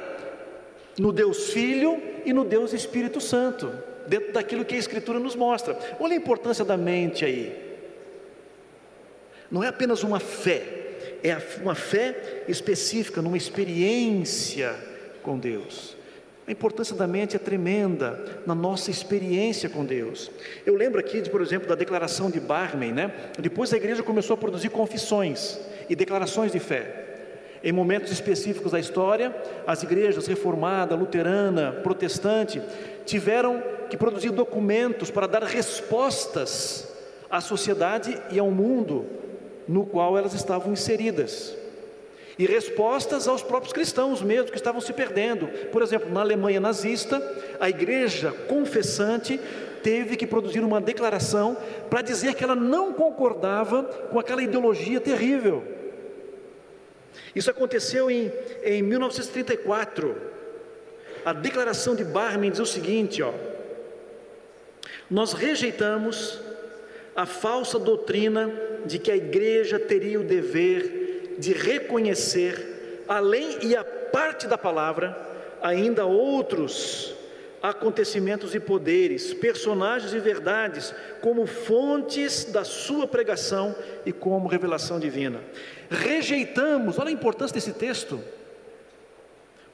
no 0.99 1.13
Deus 1.13 1.51
Filho 1.51 2.03
e 2.25 2.33
no 2.33 2.45
Deus 2.45 2.73
Espírito 2.73 3.21
Santo 3.21 3.73
dentro 4.07 4.33
daquilo 4.33 4.65
que 4.65 4.75
a 4.75 4.79
Escritura 4.79 5.19
nos 5.19 5.35
mostra. 5.35 5.79
Olha 5.99 6.15
a 6.15 6.17
importância 6.17 6.65
da 6.65 6.77
mente 6.77 7.25
aí. 7.25 7.65
Não 9.51 9.63
é 9.63 9.69
apenas 9.69 10.03
uma 10.03 10.19
fé, 10.19 10.63
é 11.23 11.37
uma 11.63 11.75
fé 11.75 12.45
específica, 12.49 13.23
numa 13.23 13.37
experiência 13.37 14.75
com 15.23 15.39
Deus. 15.39 15.97
A 16.47 16.53
importância 16.53 16.95
da 16.95 17.09
mente 17.09 17.35
é 17.35 17.39
tremenda 17.39 18.41
na 18.47 18.55
nossa 18.55 18.91
experiência 18.91 19.69
com 19.69 19.85
Deus. 19.85 20.31
Eu 20.65 20.77
lembro 20.77 21.01
aqui, 21.01 21.21
de, 21.21 21.29
por 21.29 21.41
exemplo, 21.41 21.69
da 21.69 21.75
declaração 21.75 22.31
de 22.31 22.39
Barmen, 22.39 22.93
né? 22.93 23.13
Depois 23.39 23.73
a 23.73 23.77
igreja 23.77 24.03
começou 24.03 24.35
a 24.35 24.37
produzir 24.37 24.69
confissões 24.69 25.59
e 25.89 25.97
declarações 25.97 26.53
de 26.53 26.61
fé. 26.61 27.05
Em 27.65 27.73
momentos 27.73 28.13
específicos 28.13 28.71
da 28.71 28.79
história, 28.79 29.35
as 29.67 29.83
igrejas 29.83 30.29
reformada, 30.29 30.95
luterana, 30.95 31.73
protestante 31.83 32.63
tiveram 33.05 33.61
que 33.89 33.97
produzir 33.97 34.31
documentos 34.31 35.11
para 35.11 35.27
dar 35.27 35.43
respostas 35.43 36.89
à 37.31 37.41
sociedade 37.41 38.21
e 38.31 38.39
ao 38.39 38.51
mundo 38.51 39.07
no 39.67 39.85
qual 39.85 40.17
elas 40.17 40.35
estavam 40.35 40.73
inseridas. 40.73 41.57
E 42.39 42.45
respostas 42.45 43.27
aos 43.27 43.43
próprios 43.43 43.73
cristãos 43.73 44.21
mesmo 44.21 44.51
que 44.51 44.57
estavam 44.57 44.81
se 44.81 44.93
perdendo. 44.93 45.49
Por 45.71 45.83
exemplo, 45.83 46.13
na 46.13 46.21
Alemanha 46.21 46.61
nazista, 46.61 47.23
a 47.59 47.69
igreja 47.69 48.31
confessante 48.47 49.41
teve 49.83 50.17
que 50.17 50.27
produzir 50.27 50.61
uma 50.61 50.81
declaração 50.81 51.57
para 51.89 52.03
dizer 52.03 52.35
que 52.35 52.45
ela 52.45 52.55
não 52.55 52.93
concordava 52.93 53.85
com 54.11 54.19
aquela 54.19 54.43
ideologia 54.43 55.01
terrível. 55.01 55.63
Isso 57.35 57.51
aconteceu 57.51 58.11
em, 58.11 58.31
em 58.63 58.83
1934. 58.83 60.17
A 61.25 61.33
declaração 61.33 61.95
de 61.95 62.05
Barmen 62.05 62.51
diz 62.51 62.61
o 62.61 62.67
seguinte: 62.67 63.23
ó, 63.23 63.33
nós 65.11 65.33
rejeitamos 65.33 66.41
a 67.15 67.25
falsa 67.25 67.79
doutrina 67.79 68.53
de 68.85 68.99
que 68.99 69.11
a 69.11 69.17
igreja 69.17 69.79
teria 69.79 70.21
o 70.21 70.25
dever 70.25 71.37
de 71.39 71.53
reconhecer, 71.53 73.05
além 73.09 73.59
e 73.63 73.77
a 73.77 73.85
parte 73.85 74.47
da 74.47 74.59
palavra, 74.59 75.17
ainda 75.63 76.05
outros 76.05 77.15
acontecimentos 77.63 78.55
e 78.55 78.61
poderes, 78.61 79.35
personagens 79.35 80.13
e 80.13 80.19
verdades, 80.19 80.95
como 81.21 81.47
fontes 81.47 82.45
da 82.45 82.65
sua 82.65 83.07
pregação 83.07 83.75
e 84.05 84.13
como 84.13 84.49
revelação 84.49 85.01
divina. 85.01 85.41
Rejeitamos, 85.91 86.99
olha 86.99 87.09
a 87.09 87.13
importância 87.13 87.55
desse 87.55 87.73
texto. 87.73 88.21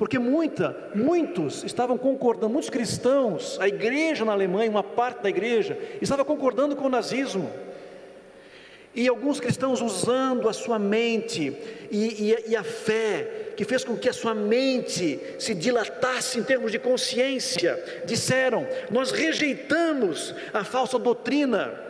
Porque 0.03 0.19
muita, 0.19 0.77
muitos 0.97 1.63
estavam 1.63 1.97
concordando, 1.97 2.53
muitos 2.53 2.69
cristãos, 2.69 3.57
a 3.61 3.69
igreja 3.69 4.25
na 4.25 4.33
Alemanha, 4.33 4.69
uma 4.69 4.83
parte 4.83 5.23
da 5.23 5.29
igreja, 5.29 5.79
estava 6.01 6.25
concordando 6.25 6.75
com 6.75 6.87
o 6.87 6.89
nazismo. 6.89 7.49
E 8.93 9.07
alguns 9.07 9.39
cristãos 9.39 9.81
usando 9.81 10.49
a 10.49 10.53
sua 10.53 10.77
mente 10.77 11.57
e, 11.89 12.33
e, 12.33 12.51
e, 12.51 12.57
a 12.57 12.65
fé, 12.65 13.53
que 13.57 13.65
fez 13.65 13.85
com 13.85 13.97
que 13.97 14.09
a 14.09 14.13
sua 14.13 14.35
mente 14.35 15.21
se 15.39 15.55
dilatasse 15.55 16.37
em 16.37 16.43
termos 16.43 16.73
de 16.73 16.81
consciência, 16.81 18.03
disseram: 18.05 18.67
Nós 18.91 19.13
rejeitamos 19.13 20.35
a 20.53 20.65
falsa 20.65 20.99
doutrina 20.99 21.81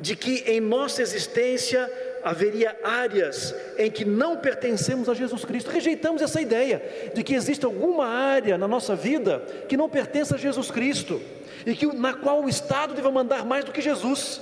de 0.00 0.16
que 0.16 0.42
em 0.48 0.60
nossa 0.60 1.00
existência 1.00 1.88
haveria 2.26 2.76
áreas 2.82 3.54
em 3.78 3.88
que 3.88 4.04
não 4.04 4.36
pertencemos 4.36 5.08
a 5.08 5.14
Jesus 5.14 5.44
Cristo. 5.44 5.70
Rejeitamos 5.70 6.20
essa 6.20 6.40
ideia 6.40 6.82
de 7.14 7.22
que 7.22 7.36
existe 7.36 7.64
alguma 7.64 8.04
área 8.04 8.58
na 8.58 8.66
nossa 8.66 8.96
vida 8.96 9.38
que 9.68 9.76
não 9.76 9.88
pertence 9.88 10.34
a 10.34 10.36
Jesus 10.36 10.68
Cristo 10.68 11.22
e 11.64 11.72
que 11.72 11.86
na 11.86 12.14
qual 12.14 12.42
o 12.42 12.48
Estado 12.48 12.94
deve 12.94 13.08
mandar 13.10 13.46
mais 13.46 13.64
do 13.64 13.70
que 13.70 13.80
Jesus. 13.80 14.40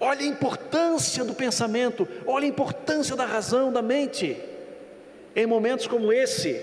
Olha 0.00 0.22
a 0.22 0.24
importância 0.24 1.22
do 1.24 1.34
pensamento, 1.34 2.08
olha 2.26 2.46
a 2.46 2.48
importância 2.48 3.14
da 3.14 3.26
razão, 3.26 3.70
da 3.70 3.82
mente. 3.82 4.34
Em 5.36 5.44
momentos 5.44 5.86
como 5.86 6.10
esse, 6.10 6.58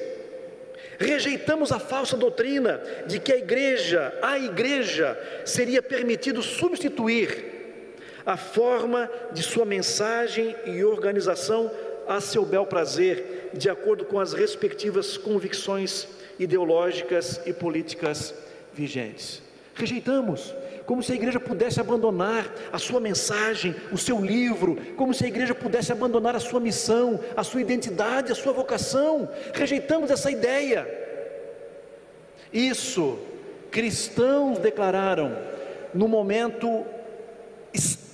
rejeitamos 0.97 1.71
a 1.71 1.77
falsa 1.77 2.17
doutrina 2.17 2.81
de 3.05 3.19
que 3.19 3.31
a 3.31 3.37
igreja, 3.37 4.11
a 4.23 4.39
igreja, 4.39 5.15
seria 5.45 5.83
permitido 5.83 6.41
substituir 6.41 7.54
a 8.25 8.35
forma 8.35 9.09
de 9.31 9.43
sua 9.43 9.65
mensagem 9.65 10.55
e 10.65 10.83
organização 10.83 11.71
a 12.07 12.19
seu 12.19 12.45
bel 12.45 12.65
prazer, 12.65 13.51
de 13.53 13.69
acordo 13.69 14.05
com 14.05 14.19
as 14.19 14.33
respectivas 14.33 15.17
convicções 15.17 16.07
ideológicas 16.39 17.41
e 17.45 17.53
políticas 17.53 18.33
vigentes. 18.73 19.41
Rejeitamos, 19.73 20.53
como 20.85 21.01
se 21.01 21.11
a 21.11 21.15
igreja 21.15 21.39
pudesse 21.39 21.79
abandonar 21.79 22.51
a 22.71 22.77
sua 22.77 22.99
mensagem, 22.99 23.75
o 23.91 23.97
seu 23.97 24.19
livro, 24.23 24.77
como 24.95 25.13
se 25.13 25.25
a 25.25 25.27
igreja 25.27 25.53
pudesse 25.53 25.91
abandonar 25.91 26.35
a 26.35 26.39
sua 26.39 26.59
missão, 26.59 27.19
a 27.35 27.43
sua 27.43 27.61
identidade, 27.61 28.31
a 28.31 28.35
sua 28.35 28.53
vocação. 28.53 29.29
Rejeitamos 29.53 30.11
essa 30.11 30.31
ideia. 30.31 30.87
Isso 32.53 33.19
cristãos 33.71 34.59
declararam 34.59 35.37
no 35.93 36.07
momento 36.07 36.85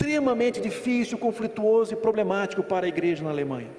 extremamente 0.02 0.60
difícil, 0.60 1.16
conflituoso 1.16 1.94
e 1.94 1.96
problemático 1.96 2.64
para 2.64 2.88
a 2.88 2.90
igreja 2.90 3.24
na 3.24 3.30
Alemanha. 3.30 3.70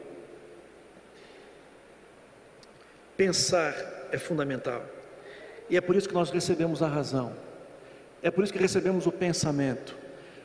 Pensar 3.17 3.75
é 4.13 4.19
fundamental. 4.19 4.85
E 5.69 5.77
é 5.77 5.81
por 5.81 5.97
isso 5.97 6.09
que 6.09 6.15
nós 6.15 6.31
recebemos 6.31 6.81
a 6.81 6.87
razão. 6.87 7.33
É 8.23 8.31
por 8.31 8.45
isso 8.45 8.53
que 8.53 8.59
recebemos 8.59 9.05
o 9.07 9.13
pensamento. 9.13 9.97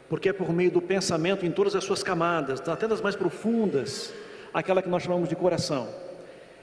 Porque 0.09 0.29
é 0.29 0.33
por 0.33 0.51
meio 0.51 0.71
do 0.71 0.81
pensamento 0.81 1.45
em 1.45 1.51
todas 1.51 1.75
as 1.75 1.83
suas 1.83 2.01
camadas, 2.01 2.67
até 2.67 2.87
das 2.87 3.01
mais 3.01 3.15
profundas, 3.15 4.11
aquela 4.51 4.81
que 4.81 4.89
nós 4.89 5.03
chamamos 5.03 5.29
de 5.29 5.35
coração. 5.35 5.87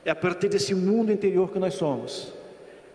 É 0.05 0.11
a 0.11 0.17
partir 0.17 0.49
desse 0.49 0.75
mundo 0.75 1.13
interior 1.13 1.53
que 1.53 1.59
nós 1.59 1.75
somos, 1.75 2.33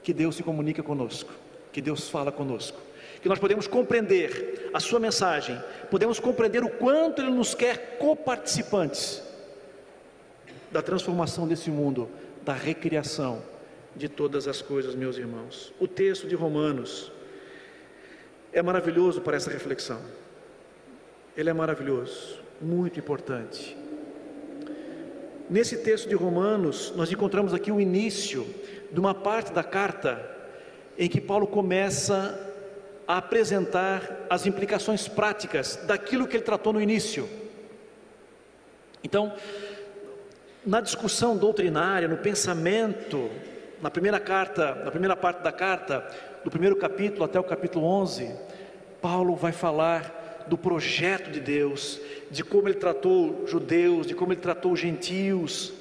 que 0.04 0.14
Deus 0.14 0.36
se 0.36 0.44
comunica 0.44 0.84
conosco, 0.84 1.32
que 1.72 1.82
Deus 1.82 2.10
fala 2.10 2.32
conosco 2.32 2.89
que 3.22 3.30
nós 3.30 3.40
podemos 3.40 3.68
compreender 3.68 4.70
a 4.74 4.80
sua 4.80 5.00
mensagem, 5.00 5.62
podemos 5.90 6.20
compreender 6.20 6.64
o 6.64 6.70
quanto 6.70 7.22
ele 7.22 7.32
nos 7.32 7.54
quer 7.54 7.98
coparticipantes 7.98 9.22
da 10.72 10.82
transformação 10.82 11.48
desse 11.48 11.70
mundo, 11.70 12.10
da 12.44 12.54
recriação 12.54 13.42
de 13.96 14.08
todas 14.08 14.48
as 14.48 14.62
coisas, 14.62 14.96
meus 14.96 15.18
irmãos. 15.18 15.74
O 15.80 15.88
texto 15.88 16.28
de 16.28 16.36
Romanos 16.36 17.12
é 18.54 18.62
maravilhoso 18.62 19.22
para 19.22 19.36
essa 19.36 19.50
reflexão. 19.50 20.00
Ele 21.36 21.50
é 21.50 21.54
maravilhoso, 21.54 22.40
muito 22.62 23.00
importante. 23.00 23.78
Nesse 25.50 25.78
texto 25.78 26.08
de 26.08 26.16
Romanos, 26.16 26.94
nós 26.96 27.12
encontramos 27.12 27.54
aqui 27.54 27.72
o 27.72 27.82
início 27.82 28.46
de 28.92 29.00
uma 29.00 29.14
parte 29.14 29.52
da 29.52 29.64
carta 29.64 30.38
em 30.98 31.10
que 31.10 31.20
Paulo 31.20 31.48
começa 31.48 32.49
a 33.10 33.18
apresentar 33.18 34.28
as 34.30 34.46
implicações 34.46 35.08
práticas 35.08 35.78
daquilo 35.88 36.28
que 36.28 36.38
ele 36.38 36.44
tratou 36.44 36.72
no 36.72 36.80
início. 36.80 37.28
Então, 39.04 39.34
na 40.64 40.80
discussão 40.80 41.36
doutrinária, 41.36 42.08
no 42.08 42.18
pensamento, 42.18 43.32
na 43.82 43.90
primeira 43.90 44.20
carta, 44.20 44.76
na 44.76 44.92
primeira 44.92 45.16
parte 45.16 45.42
da 45.42 45.52
carta, 45.52 46.08
do 46.44 46.52
primeiro 46.52 46.76
capítulo 46.76 47.24
até 47.24 47.40
o 47.40 47.44
capítulo 47.44 47.84
11, 47.84 48.32
Paulo 49.02 49.36
vai 49.36 49.54
falar 49.54 50.46
do 50.46 50.56
projeto 50.56 51.32
de 51.32 51.40
Deus, 51.40 52.00
de 52.30 52.44
como 52.44 52.68
ele 52.68 52.78
tratou 52.78 53.48
judeus, 53.48 54.06
de 54.06 54.14
como 54.14 54.34
ele 54.34 54.40
tratou 54.42 54.76
gentios, 54.76 55.74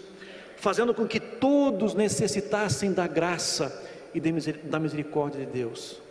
fazendo 0.57 0.95
com 0.95 1.07
que 1.07 1.21
todos 1.21 1.93
necessitassem 1.93 2.91
da 2.91 3.07
graça 3.07 3.87
e 4.15 4.21
da 4.63 4.81
misericórdia 4.81 5.45
de 5.45 5.53
Deus. 5.53 6.08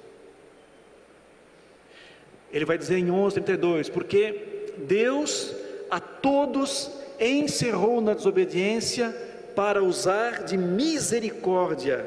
Ele 2.52 2.66
vai 2.66 2.78
dizer 2.78 2.98
em 2.98 3.12
11:32, 3.12 3.90
porque 3.90 4.74
Deus 4.78 5.54
a 5.90 6.00
todos 6.00 6.92
encerrou 7.20 8.00
na 8.02 8.14
desobediência 8.14 9.16
para 9.56 9.84
usar 9.84 10.44
de 10.44 10.56
misericórdia 10.56 12.06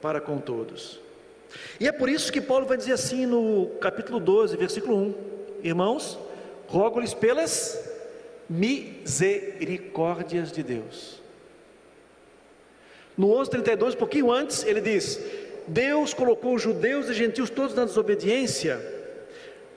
para 0.00 0.20
com 0.20 0.38
todos. 0.38 1.00
E 1.78 1.86
é 1.86 1.92
por 1.92 2.08
isso 2.08 2.32
que 2.32 2.40
Paulo 2.40 2.66
vai 2.66 2.76
dizer 2.76 2.92
assim 2.92 3.26
no 3.26 3.70
capítulo 3.80 4.18
12, 4.18 4.56
versículo 4.56 4.96
1: 4.96 5.14
Irmãos, 5.62 6.18
rogo-lhes 6.66 7.14
pelas 7.14 7.78
misericórdias 8.48 10.52
de 10.52 10.62
Deus. 10.62 11.20
No 13.16 13.28
11:32, 13.28 13.94
um 13.94 13.98
pouquinho 13.98 14.30
antes, 14.30 14.64
ele 14.64 14.80
diz: 14.80 15.20
Deus 15.66 16.14
colocou 16.14 16.54
os 16.54 16.62
judeus 16.62 17.08
e 17.08 17.14
gentios 17.14 17.50
todos 17.50 17.74
na 17.74 17.84
desobediência, 17.84 18.95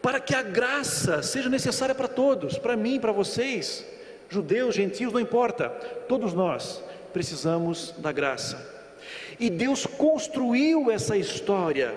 para 0.02 0.20
que 0.20 0.34
a 0.34 0.42
graça 0.42 1.22
seja 1.22 1.50
necessária 1.50 1.94
para 1.94 2.08
todos, 2.08 2.58
para 2.58 2.76
mim, 2.76 3.00
para 3.00 3.12
vocês, 3.12 3.86
judeus, 4.30 4.76
gentios, 4.76 5.12
não 5.12 5.20
importa, 5.20 5.70
todos 6.08 6.34
nós 6.34 6.84
precisamos 7.12 7.94
da 7.98 8.12
graça. 8.12 8.80
E 9.40 9.50
Deus 9.50 9.86
construiu 9.86 10.92
essa 10.92 11.18
história 11.18 11.94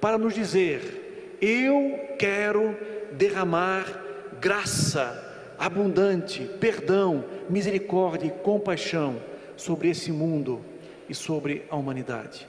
para 0.00 0.18
nos 0.18 0.34
dizer: 0.34 1.38
eu 1.40 1.98
quero 2.18 2.76
derramar 3.12 3.84
graça 4.40 5.30
abundante, 5.58 6.48
perdão, 6.58 7.24
misericórdia 7.48 8.26
e 8.26 8.42
compaixão 8.42 9.20
sobre 9.56 9.90
esse 9.90 10.10
mundo 10.10 10.60
e 11.08 11.14
sobre 11.14 11.64
a 11.70 11.76
humanidade. 11.76 12.48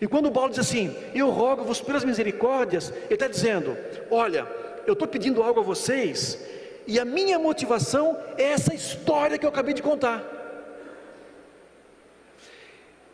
E 0.00 0.06
quando 0.06 0.30
Paulo 0.30 0.50
diz 0.50 0.58
assim: 0.58 0.94
Eu 1.14 1.30
rogo-vos 1.30 1.80
pelas 1.80 2.04
misericórdias, 2.04 2.90
ele 2.90 3.14
está 3.14 3.28
dizendo: 3.28 3.76
Olha, 4.10 4.46
eu 4.86 4.92
estou 4.92 5.08
pedindo 5.08 5.42
algo 5.42 5.60
a 5.60 5.62
vocês, 5.62 6.38
e 6.86 6.98
a 6.98 7.04
minha 7.04 7.38
motivação 7.38 8.18
é 8.36 8.44
essa 8.44 8.74
história 8.74 9.38
que 9.38 9.44
eu 9.44 9.50
acabei 9.50 9.74
de 9.74 9.82
contar. 9.82 10.24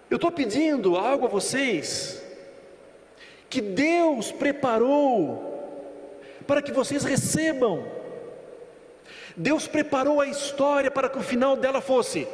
Eu 0.08 0.16
estou 0.16 0.30
pedindo 0.30 0.96
algo 0.96 1.26
a 1.26 1.28
vocês 1.28 2.22
que 3.50 3.60
Deus 3.60 4.30
preparou 4.30 5.54
para 6.46 6.62
que 6.62 6.72
vocês 6.72 7.04
recebam. 7.04 7.84
Deus 9.36 9.66
preparou 9.66 10.20
a 10.20 10.26
história 10.26 10.90
para 10.90 11.08
que 11.08 11.18
o 11.18 11.22
final 11.22 11.56
dela 11.56 11.80
fosse 11.80 12.26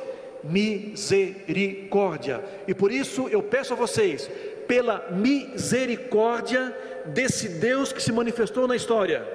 misericórdia. 0.44 2.42
E 2.66 2.74
por 2.74 2.90
isso 2.92 3.28
eu 3.28 3.42
peço 3.42 3.72
a 3.72 3.76
vocês, 3.76 4.30
pela 4.66 5.10
misericórdia 5.10 6.76
desse 7.06 7.48
Deus 7.48 7.92
que 7.92 8.02
se 8.02 8.12
manifestou 8.12 8.66
na 8.66 8.76
história, 8.76 9.26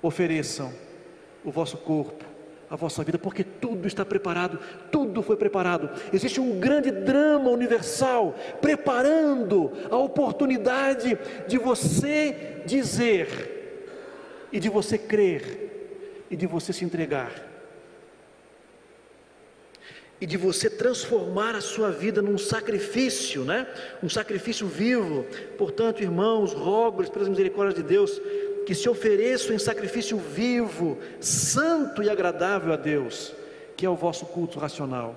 ofereçam 0.00 0.72
o 1.44 1.50
vosso 1.50 1.76
corpo 1.76 2.24
a 2.70 2.76
vossa 2.76 3.02
vida, 3.02 3.18
porque 3.18 3.42
tudo 3.42 3.86
está 3.86 4.04
preparado, 4.04 4.58
tudo 4.90 5.22
foi 5.22 5.36
preparado. 5.36 5.90
Existe 6.12 6.40
um 6.40 6.60
grande 6.60 6.90
drama 6.90 7.50
universal 7.50 8.34
preparando 8.60 9.72
a 9.90 9.96
oportunidade 9.96 11.18
de 11.46 11.58
você 11.58 12.62
dizer, 12.66 13.56
e 14.52 14.60
de 14.60 14.68
você 14.68 14.98
crer, 14.98 16.26
e 16.30 16.36
de 16.36 16.46
você 16.46 16.72
se 16.72 16.84
entregar, 16.84 17.32
e 20.20 20.26
de 20.26 20.36
você 20.36 20.68
transformar 20.68 21.54
a 21.54 21.60
sua 21.60 21.90
vida 21.90 22.20
num 22.20 22.38
sacrifício, 22.38 23.44
né? 23.44 23.66
Um 24.02 24.08
sacrifício 24.08 24.66
vivo. 24.66 25.24
Portanto, 25.56 26.02
irmãos, 26.02 26.52
rogo-lhes 26.52 27.10
pelas 27.10 27.28
misericórdias 27.28 27.74
de 27.74 27.82
Deus 27.82 28.20
que 28.66 28.74
se 28.74 28.88
ofereçam 28.88 29.54
em 29.54 29.58
sacrifício 29.58 30.18
vivo, 30.18 30.98
santo 31.20 32.02
e 32.02 32.10
agradável 32.10 32.72
a 32.72 32.76
Deus, 32.76 33.32
que 33.76 33.86
é 33.86 33.88
o 33.88 33.94
vosso 33.94 34.26
culto 34.26 34.58
racional. 34.58 35.14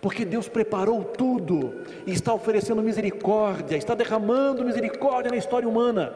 Porque 0.00 0.24
Deus 0.24 0.48
preparou 0.48 1.04
tudo 1.04 1.82
e 2.06 2.12
está 2.12 2.34
oferecendo 2.34 2.82
misericórdia, 2.82 3.76
está 3.76 3.94
derramando 3.94 4.64
misericórdia 4.64 5.30
na 5.30 5.36
história 5.36 5.68
humana. 5.68 6.12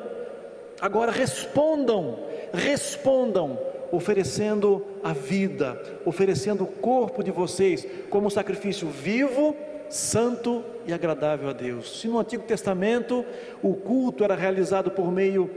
Agora 0.80 1.12
respondam, 1.12 2.18
respondam, 2.52 3.58
oferecendo 3.96 4.84
a 5.02 5.12
vida, 5.12 5.80
oferecendo 6.04 6.64
o 6.64 6.66
corpo 6.66 7.22
de 7.22 7.30
vocês 7.30 7.86
como 8.10 8.30
sacrifício 8.30 8.88
vivo, 8.88 9.56
santo 9.88 10.64
e 10.86 10.92
agradável 10.92 11.48
a 11.48 11.52
Deus. 11.52 12.00
Se 12.00 12.08
no 12.08 12.18
Antigo 12.18 12.42
Testamento 12.44 13.24
o 13.62 13.74
culto 13.74 14.24
era 14.24 14.34
realizado 14.34 14.90
por 14.90 15.10
meio 15.12 15.50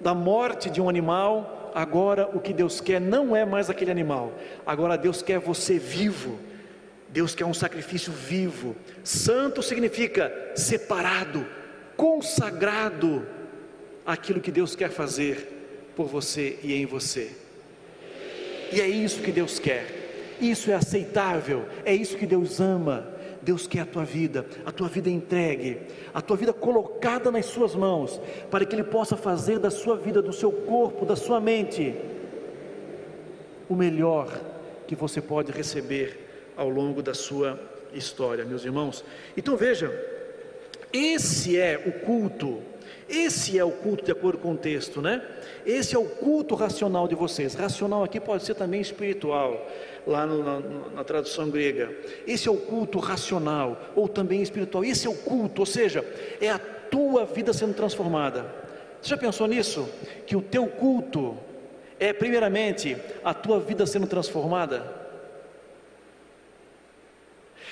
da 0.00 0.14
morte 0.14 0.70
de 0.70 0.80
um 0.80 0.88
animal, 0.88 1.70
agora 1.74 2.28
o 2.32 2.40
que 2.40 2.52
Deus 2.52 2.80
quer 2.80 3.00
não 3.00 3.36
é 3.36 3.44
mais 3.44 3.68
aquele 3.68 3.90
animal, 3.90 4.32
agora 4.64 4.96
Deus 4.98 5.22
quer 5.22 5.38
você 5.38 5.78
vivo. 5.78 6.38
Deus 7.08 7.34
quer 7.34 7.44
um 7.44 7.52
sacrifício 7.52 8.10
vivo. 8.10 8.74
Santo 9.04 9.62
significa 9.62 10.32
separado, 10.54 11.46
consagrado 11.94 13.26
aquilo 14.06 14.40
que 14.40 14.50
Deus 14.50 14.74
quer 14.74 14.88
fazer 14.88 15.92
por 15.94 16.06
você 16.06 16.58
e 16.62 16.72
em 16.72 16.86
você. 16.86 17.41
E 18.72 18.80
é 18.80 18.88
isso 18.88 19.20
que 19.20 19.30
Deus 19.30 19.58
quer. 19.58 20.36
Isso 20.40 20.70
é 20.70 20.74
aceitável, 20.74 21.66
é 21.84 21.94
isso 21.94 22.16
que 22.16 22.26
Deus 22.26 22.60
ama. 22.60 23.12
Deus 23.42 23.66
quer 23.66 23.80
a 23.80 23.86
tua 23.86 24.04
vida, 24.04 24.46
a 24.64 24.70
tua 24.70 24.88
vida 24.88 25.10
entregue, 25.10 25.78
a 26.14 26.22
tua 26.22 26.36
vida 26.36 26.52
colocada 26.52 27.28
nas 27.28 27.46
suas 27.46 27.74
mãos, 27.74 28.20
para 28.48 28.64
que 28.64 28.74
Ele 28.74 28.84
possa 28.84 29.16
fazer 29.16 29.58
da 29.58 29.68
sua 29.68 29.96
vida, 29.96 30.22
do 30.22 30.32
seu 30.32 30.52
corpo, 30.52 31.04
da 31.04 31.16
sua 31.16 31.40
mente, 31.40 31.92
o 33.68 33.74
melhor 33.74 34.28
que 34.86 34.94
você 34.94 35.20
pode 35.20 35.50
receber 35.50 36.52
ao 36.56 36.68
longo 36.68 37.02
da 37.02 37.14
sua 37.14 37.58
história, 37.92 38.44
meus 38.44 38.64
irmãos. 38.64 39.04
Então 39.36 39.56
veja, 39.56 39.90
esse 40.92 41.58
é 41.58 41.82
o 41.84 42.04
culto, 42.04 42.62
esse 43.12 43.58
é 43.58 43.64
o 43.64 43.70
culto 43.70 44.04
de 44.04 44.10
acordo 44.10 44.38
com 44.38 44.52
o 44.52 44.56
texto, 44.56 45.02
né? 45.02 45.22
Esse 45.66 45.94
é 45.94 45.98
o 45.98 46.04
culto 46.06 46.54
racional 46.54 47.06
de 47.06 47.14
vocês. 47.14 47.54
Racional 47.54 48.02
aqui 48.02 48.18
pode 48.18 48.42
ser 48.42 48.54
também 48.54 48.80
espiritual 48.80 49.68
lá 50.06 50.26
no, 50.26 50.42
na, 50.42 50.60
na 50.90 51.04
tradução 51.04 51.50
grega. 51.50 51.94
Esse 52.26 52.48
é 52.48 52.50
o 52.50 52.56
culto 52.56 52.98
racional 52.98 53.78
ou 53.94 54.08
também 54.08 54.40
espiritual. 54.40 54.82
Esse 54.82 55.06
é 55.06 55.10
o 55.10 55.14
culto, 55.14 55.60
ou 55.60 55.66
seja, 55.66 56.02
é 56.40 56.48
a 56.48 56.58
tua 56.58 57.26
vida 57.26 57.52
sendo 57.52 57.74
transformada. 57.74 58.46
Você 59.00 59.10
já 59.10 59.16
pensou 59.18 59.46
nisso? 59.46 59.86
Que 60.26 60.34
o 60.34 60.40
teu 60.40 60.66
culto 60.66 61.36
é 62.00 62.14
primeiramente 62.14 62.96
a 63.22 63.34
tua 63.34 63.60
vida 63.60 63.84
sendo 63.84 64.06
transformada? 64.06 65.01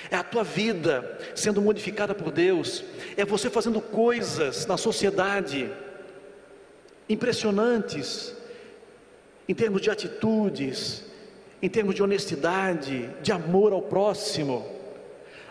É 0.09 0.15
a 0.15 0.23
tua 0.23 0.43
vida 0.43 1.19
sendo 1.35 1.61
modificada 1.61 2.15
por 2.15 2.31
Deus, 2.31 2.83
é 3.15 3.23
você 3.23 3.49
fazendo 3.49 3.79
coisas 3.81 4.65
na 4.65 4.77
sociedade 4.77 5.71
impressionantes 7.07 8.35
em 9.47 9.53
termos 9.53 9.81
de 9.81 9.89
atitudes, 9.89 11.03
em 11.61 11.69
termos 11.69 11.93
de 11.93 12.01
honestidade, 12.01 13.09
de 13.21 13.31
amor 13.31 13.73
ao 13.73 13.81
próximo. 13.81 14.65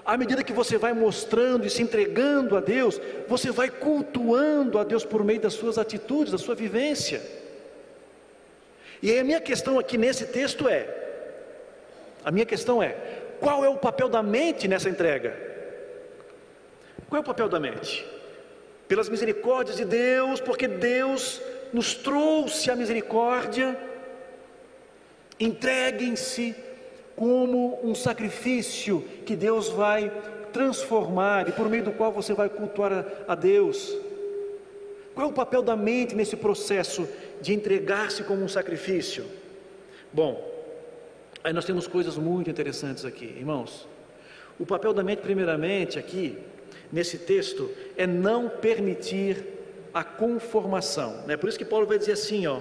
À 0.04 0.16
medida 0.16 0.42
que 0.42 0.52
você 0.52 0.78
vai 0.78 0.92
mostrando 0.92 1.66
e 1.66 1.70
se 1.70 1.82
entregando 1.82 2.56
a 2.56 2.60
Deus, 2.60 3.00
você 3.28 3.50
vai 3.50 3.68
cultuando 3.70 4.78
a 4.78 4.84
Deus 4.84 5.04
por 5.04 5.22
meio 5.22 5.40
das 5.40 5.52
suas 5.52 5.78
atitudes, 5.78 6.32
da 6.32 6.38
sua 6.38 6.54
vivência. 6.54 7.22
E 9.02 9.10
aí 9.10 9.18
a 9.18 9.24
minha 9.24 9.40
questão 9.40 9.78
aqui 9.78 9.96
nesse 9.96 10.26
texto 10.26 10.68
é: 10.68 10.88
a 12.24 12.30
minha 12.30 12.46
questão 12.46 12.82
é, 12.82 12.96
qual 13.40 13.64
é 13.64 13.68
o 13.68 13.76
papel 13.76 14.08
da 14.08 14.22
mente 14.22 14.68
nessa 14.68 14.88
entrega? 14.88 15.36
Qual 17.08 17.18
é 17.18 17.22
o 17.22 17.26
papel 17.26 17.48
da 17.48 17.58
mente? 17.58 18.06
Pelas 18.86 19.08
misericórdias 19.08 19.76
de 19.76 19.84
Deus, 19.84 20.40
porque 20.40 20.68
Deus 20.68 21.40
nos 21.72 21.94
trouxe 21.94 22.70
a 22.70 22.76
misericórdia 22.76 23.76
Entreguem-se 25.40 26.54
como 27.16 27.80
um 27.82 27.94
sacrifício 27.94 29.02
que 29.24 29.34
Deus 29.34 29.70
vai 29.70 30.12
transformar 30.52 31.48
e 31.48 31.52
por 31.52 31.70
meio 31.70 31.84
do 31.84 31.92
qual 31.92 32.12
você 32.12 32.34
vai 32.34 32.50
cultuar 32.50 33.06
a 33.26 33.34
Deus. 33.34 33.96
Qual 35.14 35.26
é 35.26 35.30
o 35.30 35.34
papel 35.34 35.62
da 35.62 35.74
mente 35.74 36.14
nesse 36.14 36.36
processo 36.36 37.08
de 37.40 37.54
entregar-se 37.54 38.22
como 38.22 38.44
um 38.44 38.48
sacrifício? 38.48 39.24
Bom, 40.12 40.49
aí 41.42 41.52
nós 41.52 41.64
temos 41.64 41.86
coisas 41.86 42.16
muito 42.16 42.50
interessantes 42.50 43.04
aqui, 43.04 43.24
irmãos. 43.24 43.86
O 44.58 44.66
papel 44.66 44.92
da 44.92 45.02
mente, 45.02 45.22
primeiramente, 45.22 45.98
aqui, 45.98 46.38
nesse 46.92 47.18
texto, 47.18 47.70
é 47.96 48.06
não 48.06 48.48
permitir 48.48 49.44
a 49.92 50.04
conformação. 50.04 51.22
Né? 51.26 51.36
Por 51.36 51.48
isso 51.48 51.58
que 51.58 51.64
Paulo 51.64 51.86
vai 51.86 51.98
dizer 51.98 52.12
assim, 52.12 52.46
ó. 52.46 52.60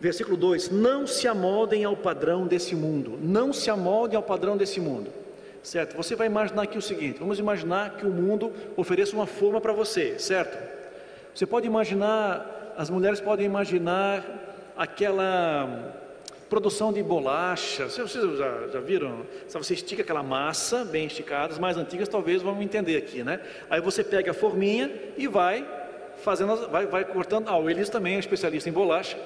Versículo 0.00 0.36
2: 0.36 0.70
Não 0.70 1.06
se 1.06 1.28
amoldem 1.28 1.84
ao 1.84 1.94
padrão 1.96 2.46
desse 2.46 2.74
mundo, 2.74 3.18
não 3.22 3.52
se 3.52 3.70
amoldem 3.70 4.16
ao 4.16 4.22
padrão 4.22 4.56
desse 4.56 4.80
mundo. 4.80 5.12
Certo? 5.62 5.94
Você 5.94 6.16
vai 6.16 6.26
imaginar 6.26 6.62
aqui 6.62 6.78
o 6.78 6.82
seguinte: 6.82 7.18
vamos 7.18 7.38
imaginar 7.38 7.96
que 7.96 8.06
o 8.06 8.10
mundo 8.10 8.50
ofereça 8.76 9.14
uma 9.14 9.26
forma 9.26 9.60
para 9.60 9.74
você, 9.74 10.18
certo? 10.18 10.58
Você 11.34 11.44
pode 11.44 11.66
imaginar, 11.66 12.74
as 12.78 12.88
mulheres 12.88 13.20
podem 13.20 13.44
imaginar 13.44 14.24
aquela 14.74 15.99
produção 16.50 16.92
de 16.92 17.00
bolacha. 17.00 17.88
Vocês 17.88 18.10
já, 18.36 18.66
já 18.72 18.80
viram? 18.80 19.24
Você 19.48 19.72
estica 19.72 20.02
aquela 20.02 20.22
massa 20.22 20.84
bem 20.84 21.06
esticada, 21.06 21.52
as 21.52 21.58
mais 21.60 21.76
antigas 21.76 22.08
talvez 22.08 22.42
vão 22.42 22.60
entender 22.60 22.96
aqui, 22.96 23.22
né? 23.22 23.40
Aí 23.70 23.80
você 23.80 24.02
pega 24.02 24.32
a 24.32 24.34
forminha 24.34 24.90
e 25.16 25.28
vai 25.28 25.66
fazendo, 26.18 26.68
vai, 26.68 26.86
vai 26.86 27.04
cortando. 27.04 27.48
Ah, 27.48 27.56
o 27.56 27.70
Elis 27.70 27.88
também 27.88 28.16
é 28.16 28.18
especialista 28.18 28.68
em 28.68 28.72
bolacha. 28.72 29.16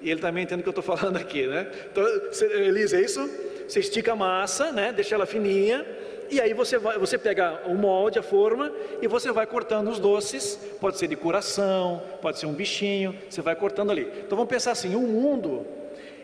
E 0.00 0.10
ele 0.10 0.20
também 0.20 0.44
entende 0.44 0.60
o 0.60 0.62
que 0.62 0.68
eu 0.68 0.78
estou 0.78 0.96
falando 0.96 1.16
aqui, 1.16 1.46
né? 1.46 1.70
Então, 1.90 2.04
Elis, 2.50 2.92
é 2.92 3.00
isso? 3.00 3.28
Você 3.66 3.80
estica 3.80 4.12
a 4.12 4.16
massa, 4.16 4.70
né? 4.72 4.92
Deixa 4.92 5.14
ela 5.14 5.24
fininha. 5.24 5.86
E 6.30 6.40
aí 6.40 6.52
você 6.52 6.78
vai, 6.78 6.98
você 6.98 7.16
pega 7.16 7.62
o 7.66 7.74
molde, 7.74 8.18
a 8.18 8.22
forma, 8.22 8.72
e 9.00 9.06
você 9.06 9.30
vai 9.32 9.46
cortando 9.46 9.88
os 9.88 9.98
doces. 9.98 10.56
Pode 10.80 10.98
ser 10.98 11.06
de 11.06 11.16
coração, 11.16 12.02
pode 12.20 12.38
ser 12.38 12.46
um 12.46 12.52
bichinho. 12.52 13.16
Você 13.28 13.40
vai 13.40 13.54
cortando 13.54 13.90
ali. 13.90 14.10
Então 14.24 14.36
vamos 14.36 14.50
pensar 14.50 14.72
assim: 14.72 14.94
o 14.94 15.00
mundo 15.00 15.66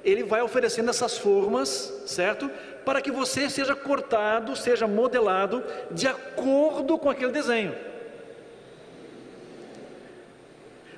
ele 0.08 0.22
vai 0.22 0.40
oferecendo 0.42 0.90
essas 0.90 1.18
formas, 1.18 2.02
certo? 2.06 2.50
Para 2.84 3.00
que 3.00 3.10
você 3.10 3.50
seja 3.50 3.74
cortado, 3.74 4.56
seja 4.56 4.86
modelado 4.86 5.62
de 5.90 6.06
acordo 6.06 6.98
com 6.98 7.10
aquele 7.10 7.32
desenho. 7.32 7.74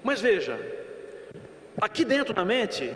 Mas 0.03 0.21
veja, 0.21 0.59
aqui 1.81 2.05
dentro 2.05 2.33
da 2.33 2.45
mente, 2.45 2.95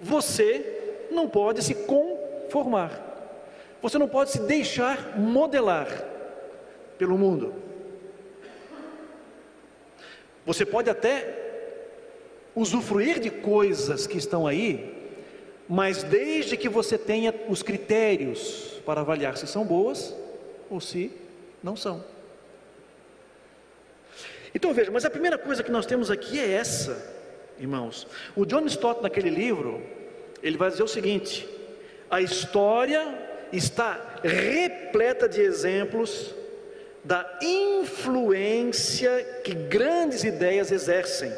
você 0.00 1.08
não 1.10 1.28
pode 1.28 1.62
se 1.62 1.74
conformar, 1.74 2.90
você 3.80 3.98
não 3.98 4.08
pode 4.08 4.32
se 4.32 4.40
deixar 4.40 5.18
modelar 5.18 5.88
pelo 6.98 7.16
mundo. 7.16 7.54
Você 10.44 10.64
pode 10.66 10.90
até 10.90 11.46
usufruir 12.54 13.20
de 13.20 13.30
coisas 13.30 14.06
que 14.06 14.18
estão 14.18 14.46
aí, 14.46 14.97
mas 15.68 16.02
desde 16.02 16.56
que 16.56 16.68
você 16.68 16.96
tenha 16.96 17.34
os 17.48 17.62
critérios 17.62 18.80
para 18.86 19.02
avaliar 19.02 19.36
se 19.36 19.46
são 19.46 19.64
boas 19.64 20.14
ou 20.70 20.80
se 20.80 21.12
não 21.62 21.76
são. 21.76 22.02
Então 24.54 24.72
veja, 24.72 24.90
mas 24.90 25.04
a 25.04 25.10
primeira 25.10 25.36
coisa 25.36 25.62
que 25.62 25.70
nós 25.70 25.84
temos 25.84 26.10
aqui 26.10 26.40
é 26.40 26.50
essa, 26.52 27.14
irmãos. 27.58 28.06
O 28.34 28.46
John 28.46 28.64
Stott, 28.66 29.02
naquele 29.02 29.28
livro, 29.28 29.82
ele 30.42 30.56
vai 30.56 30.70
dizer 30.70 30.82
o 30.82 30.88
seguinte: 30.88 31.46
a 32.10 32.22
história 32.22 33.06
está 33.52 34.20
repleta 34.24 35.28
de 35.28 35.42
exemplos 35.42 36.34
da 37.04 37.38
influência 37.42 39.40
que 39.44 39.54
grandes 39.54 40.24
ideias 40.24 40.72
exercem. 40.72 41.32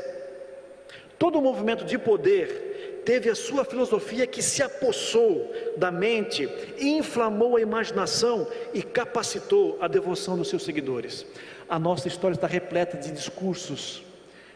Todo 1.18 1.42
movimento 1.42 1.84
de 1.84 1.98
poder 1.98 2.69
teve 3.04 3.30
a 3.30 3.34
sua 3.34 3.64
filosofia 3.64 4.26
que 4.26 4.42
se 4.42 4.62
apossou 4.62 5.52
da 5.76 5.90
mente, 5.90 6.48
inflamou 6.78 7.56
a 7.56 7.60
imaginação 7.60 8.46
e 8.72 8.82
capacitou 8.82 9.78
a 9.80 9.88
devoção 9.88 10.36
dos 10.36 10.48
seus 10.48 10.64
seguidores. 10.64 11.26
A 11.68 11.78
nossa 11.78 12.08
história 12.08 12.34
está 12.34 12.46
repleta 12.46 12.96
de 12.96 13.10
discursos 13.10 14.02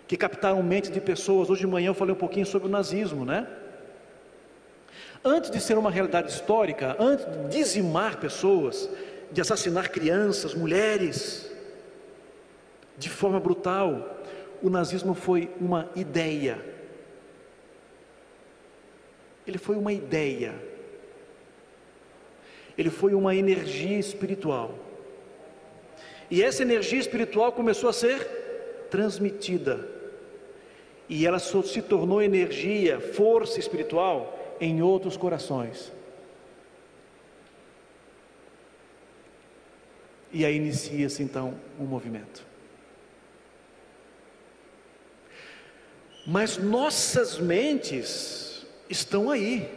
que 0.07 0.17
captaram 0.17 0.63
mente 0.63 0.91
de 0.91 1.01
pessoas. 1.01 1.49
Hoje 1.49 1.63
de 1.63 1.67
manhã 1.67 1.89
eu 1.89 1.95
falei 1.95 2.15
um 2.15 2.19
pouquinho 2.19 2.47
sobre 2.47 2.69
o 2.69 2.71
nazismo, 2.71 3.25
né? 3.25 3.47
Antes 5.25 5.51
de 5.51 5.61
ser 5.61 5.79
uma 5.79 5.91
realidade 5.91 6.31
histórica, 6.31 6.97
antes 6.99 7.25
de 7.25 7.49
dizimar 7.49 8.19
pessoas, 8.19 8.89
de 9.33 9.41
assassinar 9.41 9.91
crianças, 9.91 10.55
mulheres, 10.55 11.51
de 12.99 13.09
forma 13.09 13.41
brutal, 13.41 14.21
o 14.63 14.69
nazismo 14.69 15.15
foi 15.15 15.51
uma 15.61 15.89
ideia 15.97 16.74
ele 19.47 19.59
foi 19.59 19.77
uma 19.77 19.93
ideia, 19.93 20.55
ele 22.77 22.91
foi 22.91 23.15
uma 23.15 23.35
energia 23.35 23.99
espiritual. 23.99 24.79
E 26.31 26.43
essa 26.43 26.63
energia 26.63 26.99
espiritual 26.99 27.53
começou 27.53 27.89
a 27.89 27.93
ser 27.93 28.27
transmitida, 28.91 29.89
e 31.09 31.27
ela 31.27 31.39
se 31.39 31.83
tornou 31.83 32.23
energia, 32.23 32.99
força 32.99 33.61
espiritual 33.61 34.57
em 34.61 34.81
outros 34.81 35.17
corações. 35.17 35.93
E 40.33 40.45
aí 40.45 40.57
inicia-se 40.57 41.23
então 41.23 41.55
um 41.79 41.85
movimento. 41.85 42.45
Mas 46.27 46.57
nossas 46.57 47.39
mentes 47.39 48.54
estão 48.89 49.31
aí. 49.31 49.69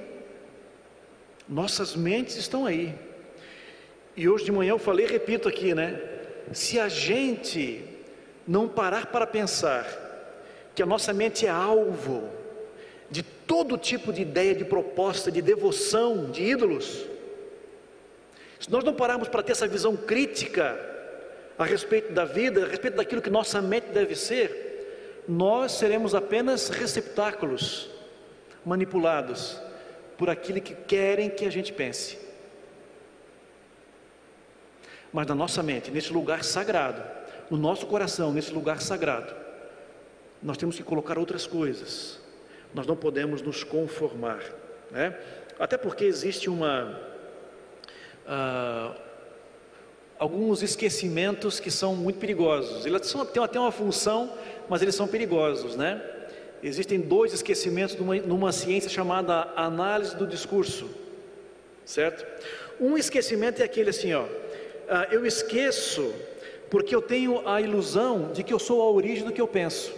Nossas 1.48 1.96
mentes 1.96 2.36
estão 2.36 2.65
aí. 2.65 2.93
E 4.15 4.28
hoje 4.28 4.46
de 4.46 4.52
manhã 4.52 4.72
eu 4.72 4.80
falei, 4.80 5.06
repito 5.06 5.48
aqui, 5.48 5.74
né? 5.74 6.02
Se 6.52 6.80
a 6.80 6.89
gente 6.89 7.84
não 8.48 8.67
parar 8.67 9.08
para 9.08 9.28
pensar 9.28 9.86
que 10.74 10.82
a 10.82 10.86
nossa 10.86 11.13
mente 11.13 11.46
é 11.46 11.50
alvo 11.50 12.30
de 13.10 13.24
todo 13.24 13.78
tipo 13.78 14.12
de 14.12 14.22
ideia, 14.22 14.54
de 14.54 14.65
proposta, 14.65 15.32
de 15.32 15.41
devoção, 15.41 16.30
de 16.30 16.43
ídolos, 16.43 17.06
se 18.60 18.72
nós 18.72 18.84
não 18.84 18.93
pararmos 18.93 19.28
para 19.28 19.43
ter 19.43 19.52
essa 19.52 19.67
visão 19.67 19.96
crítica 19.96 20.80
a 21.58 21.65
respeito 21.65 22.12
da 22.12 22.26
vida, 22.26 22.65
a 22.65 22.67
respeito 22.67 22.98
daquilo 22.98 23.22
que 23.22 23.30
nossa 23.30 23.62
mente 23.62 23.88
deve 23.88 24.15
ser, 24.15 25.24
nós 25.28 25.74
seremos 25.74 26.15
apenas 26.15 26.70
receptáculos 26.70 27.89
manipulados 28.67 29.62
por 30.17 30.30
aquilo 30.30 30.60
que 30.60 30.75
querem 30.75 31.30
que 31.30 31.45
a 31.45 31.49
gente 31.49 31.71
pense. 31.71 32.19
Mas 35.13 35.25
na 35.25 35.34
nossa 35.34 35.63
mente, 35.63 35.89
nesse 35.89 36.12
lugar 36.12 36.43
sagrado, 36.43 37.01
no 37.49 37.58
nosso 37.58 37.88
coração, 37.88 38.34
nesse 38.34 38.51
lugar 38.51 38.82
sagrado, 38.82 39.34
nós 40.43 40.58
temos 40.58 40.75
que 40.75 40.84
colocar 40.84 41.17
outras 41.17 41.47
coisas. 41.47 42.19
Nós 42.73 42.86
não 42.86 42.95
podemos 42.95 43.41
nos 43.41 43.63
conformar, 43.63 44.43
né? 44.91 45.17
Até 45.58 45.77
porque 45.77 46.03
existe 46.03 46.49
uma 46.49 46.99
uh, 48.27 48.93
alguns 50.19 50.62
esquecimentos 50.62 51.60
que 51.60 51.71
são 51.71 51.95
muito 51.95 52.19
perigosos. 52.19 52.86
Eles 52.86 53.08
são, 53.08 53.25
têm 53.25 53.41
até 53.41 53.60
uma 53.60 53.71
função, 53.71 54.34
mas 54.67 54.82
eles 54.82 54.93
são 54.93 55.08
perigosos, 55.08 55.75
né? 55.75 56.16
Existem 56.63 57.00
dois 57.00 57.34
esquecimentos 57.34 57.96
numa, 57.96 58.15
numa 58.15 58.52
ciência 58.52 58.89
chamada 58.89 59.52
análise 59.56 60.15
do 60.15 60.26
discurso, 60.26 60.89
certo? 61.86 62.26
Um 62.80 62.98
esquecimento 62.98 63.62
é 63.62 63.65
aquele 63.65 63.91
assim, 63.91 64.13
ó, 64.13 64.26
ah, 64.89 65.08
eu 65.12 65.26
esqueço 65.26 66.13
porque 66.70 66.96
eu 66.96 67.02
tenho 67.02 67.48
a 67.48 67.62
ilusão 67.62 68.32
de 68.34 68.43
que 68.43 68.54
eu 68.54 68.60
sou 68.60 68.82
a 68.82 68.91
origem 68.91 69.24
do 69.24 69.32
que 69.32 69.41
eu 69.41 69.48
penso. 69.48 69.93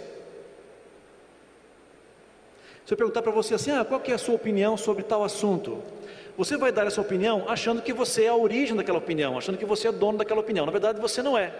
Se 2.84 2.94
eu 2.94 2.96
perguntar 2.96 3.22
para 3.22 3.32
você 3.32 3.54
assim, 3.54 3.70
ah, 3.70 3.84
qual 3.84 4.02
é 4.06 4.12
a 4.12 4.18
sua 4.18 4.34
opinião 4.34 4.76
sobre 4.76 5.02
tal 5.02 5.24
assunto? 5.24 5.82
Você 6.36 6.56
vai 6.56 6.72
dar 6.72 6.86
essa 6.86 7.00
opinião 7.00 7.44
achando 7.48 7.82
que 7.82 7.92
você 7.92 8.24
é 8.24 8.28
a 8.28 8.34
origem 8.34 8.76
daquela 8.76 8.98
opinião, 8.98 9.36
achando 9.36 9.58
que 9.58 9.64
você 9.64 9.88
é 9.88 9.92
dono 9.92 10.18
daquela 10.18 10.40
opinião. 10.40 10.66
Na 10.66 10.72
verdade, 10.72 11.00
você 11.00 11.22
não 11.22 11.36
é. 11.36 11.52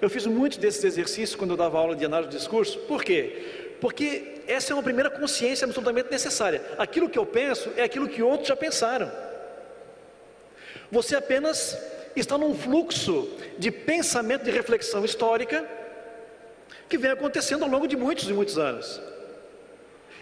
Eu 0.00 0.10
fiz 0.10 0.26
muitos 0.26 0.58
desses 0.58 0.82
exercícios 0.84 1.36
quando 1.36 1.50
eu 1.52 1.56
dava 1.56 1.78
aula 1.78 1.94
de 1.94 2.04
análise 2.04 2.30
do 2.30 2.36
discurso. 2.36 2.78
Por 2.80 3.02
quê? 3.02 3.65
Porque 3.80 4.42
essa 4.46 4.72
é 4.72 4.74
uma 4.74 4.82
primeira 4.82 5.10
consciência 5.10 5.64
absolutamente 5.64 6.10
necessária. 6.10 6.62
Aquilo 6.78 7.08
que 7.08 7.18
eu 7.18 7.26
penso 7.26 7.70
é 7.76 7.82
aquilo 7.82 8.08
que 8.08 8.22
outros 8.22 8.48
já 8.48 8.56
pensaram. 8.56 9.10
Você 10.90 11.16
apenas 11.16 11.76
está 12.14 12.38
num 12.38 12.54
fluxo 12.54 13.28
de 13.58 13.70
pensamento, 13.70 14.44
de 14.44 14.50
reflexão 14.50 15.04
histórica 15.04 15.68
que 16.88 16.96
vem 16.96 17.10
acontecendo 17.10 17.64
ao 17.64 17.70
longo 17.70 17.86
de 17.86 17.96
muitos 17.96 18.28
e 18.28 18.32
muitos 18.32 18.58
anos. 18.58 19.00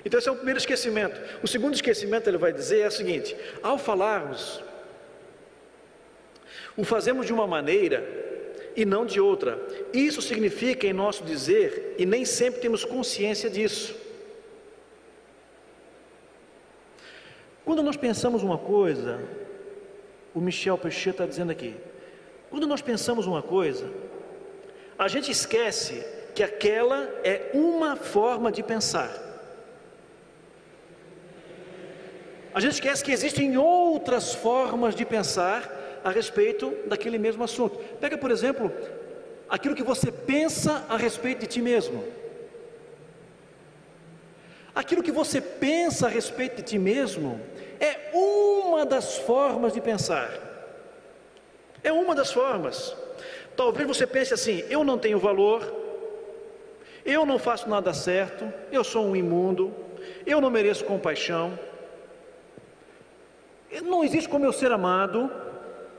Então 0.05 0.19
esse 0.19 0.29
é 0.29 0.33
o 0.33 0.37
primeiro 0.37 0.59
esquecimento. 0.59 1.21
O 1.43 1.47
segundo 1.47 1.75
esquecimento 1.75 2.29
ele 2.29 2.39
vai 2.39 2.53
dizer 2.53 2.81
é 2.81 2.89
o 2.89 2.91
seguinte: 2.91 3.37
ao 3.63 3.79
falarmos, 3.79 4.63
o 6.77 6.85
fazemos 6.85 7.27
de 7.27 7.33
uma 7.33 7.47
maneira 7.47 8.05
e 8.77 8.85
não 8.85 9.07
de 9.07 9.21
outra. 9.21 9.61
Isso 9.93 10.21
significa 10.21 10.87
em 10.87 10.93
nosso 10.93 11.25
dizer, 11.25 11.95
e 11.99 12.05
nem 12.05 12.25
sempre 12.25 12.61
temos 12.61 12.85
consciência 12.85 13.49
disso. 13.49 13.95
Quando 17.65 17.83
nós 17.83 17.97
pensamos 17.97 18.43
uma 18.43 18.59
coisa, 18.59 19.21
o 20.35 20.41
Michel 20.41 20.77
Peixet 20.77 21.11
está 21.11 21.27
dizendo 21.27 21.51
aqui, 21.51 21.75
quando 22.51 22.67
nós 22.67 22.83
pensamos 22.83 23.27
uma 23.27 23.43
coisa, 23.43 23.91
a 24.99 25.09
gente 25.09 25.31
esquece 25.31 26.05
que 26.35 26.43
aquela 26.43 27.03
é 27.25 27.51
uma 27.55 27.97
forma 27.97 28.53
de 28.53 28.63
pensar. 28.63 29.23
A 32.53 32.61
gente 32.61 32.75
esquece 32.75 33.03
que 33.03 33.11
existem 33.11 33.57
outras 33.57 34.35
formas 34.35 34.95
de 34.95 35.05
pensar 35.05 35.74
a 36.05 36.11
respeito 36.11 36.77
daquele 36.85 37.17
mesmo 37.17 37.43
assunto. 37.43 37.79
Pega, 37.99 38.19
por 38.19 38.31
exemplo, 38.31 38.71
aquilo 39.49 39.75
que 39.75 39.83
você 39.83 40.13
pensa 40.13 40.85
a 40.87 40.99
respeito 40.99 41.41
de 41.41 41.47
ti 41.47 41.63
mesmo. 41.63 42.05
Aquilo 44.75 45.03
que 45.03 45.11
você 45.11 45.41
pensa 45.41 46.07
a 46.07 46.11
respeito 46.11 46.57
de 46.57 46.63
ti 46.63 46.79
mesmo 46.79 47.41
é 47.81 48.11
uma 48.13 48.85
das 48.85 49.17
formas 49.17 49.73
de 49.73 49.81
pensar. 49.81 50.31
É 51.83 51.91
uma 51.91 52.15
das 52.15 52.31
formas. 52.31 52.95
Talvez 53.57 53.89
você 53.89 54.07
pense 54.07 54.35
assim: 54.35 54.63
eu 54.69 54.85
não 54.85 54.99
tenho 54.99 55.19
valor, 55.19 55.73
eu 57.03 57.25
não 57.25 57.39
faço 57.39 57.67
nada 57.67 57.95
certo, 57.95 58.53
eu 58.71 58.85
sou 58.85 59.07
um 59.07 59.17
imundo, 59.17 59.75
eu 60.27 60.39
não 60.39 60.51
mereço 60.51 60.85
compaixão, 60.85 61.59
não 63.83 64.05
existe 64.05 64.29
como 64.29 64.45
eu 64.45 64.53
ser 64.53 64.71
amado 64.71 65.44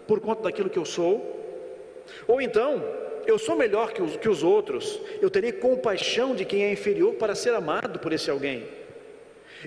por 0.07 0.19
conta 0.19 0.43
daquilo 0.43 0.69
que 0.69 0.79
eu 0.79 0.85
sou. 0.85 1.33
Ou 2.27 2.41
então, 2.41 2.83
eu 3.25 3.39
sou 3.39 3.55
melhor 3.55 3.91
que 3.91 4.01
os, 4.01 4.17
que 4.17 4.29
os 4.29 4.43
outros, 4.43 4.99
eu 5.21 5.29
terei 5.29 5.51
compaixão 5.51 6.35
de 6.35 6.45
quem 6.45 6.63
é 6.63 6.71
inferior 6.71 7.15
para 7.15 7.35
ser 7.35 7.53
amado 7.53 7.99
por 7.99 8.13
esse 8.13 8.29
alguém. 8.29 8.67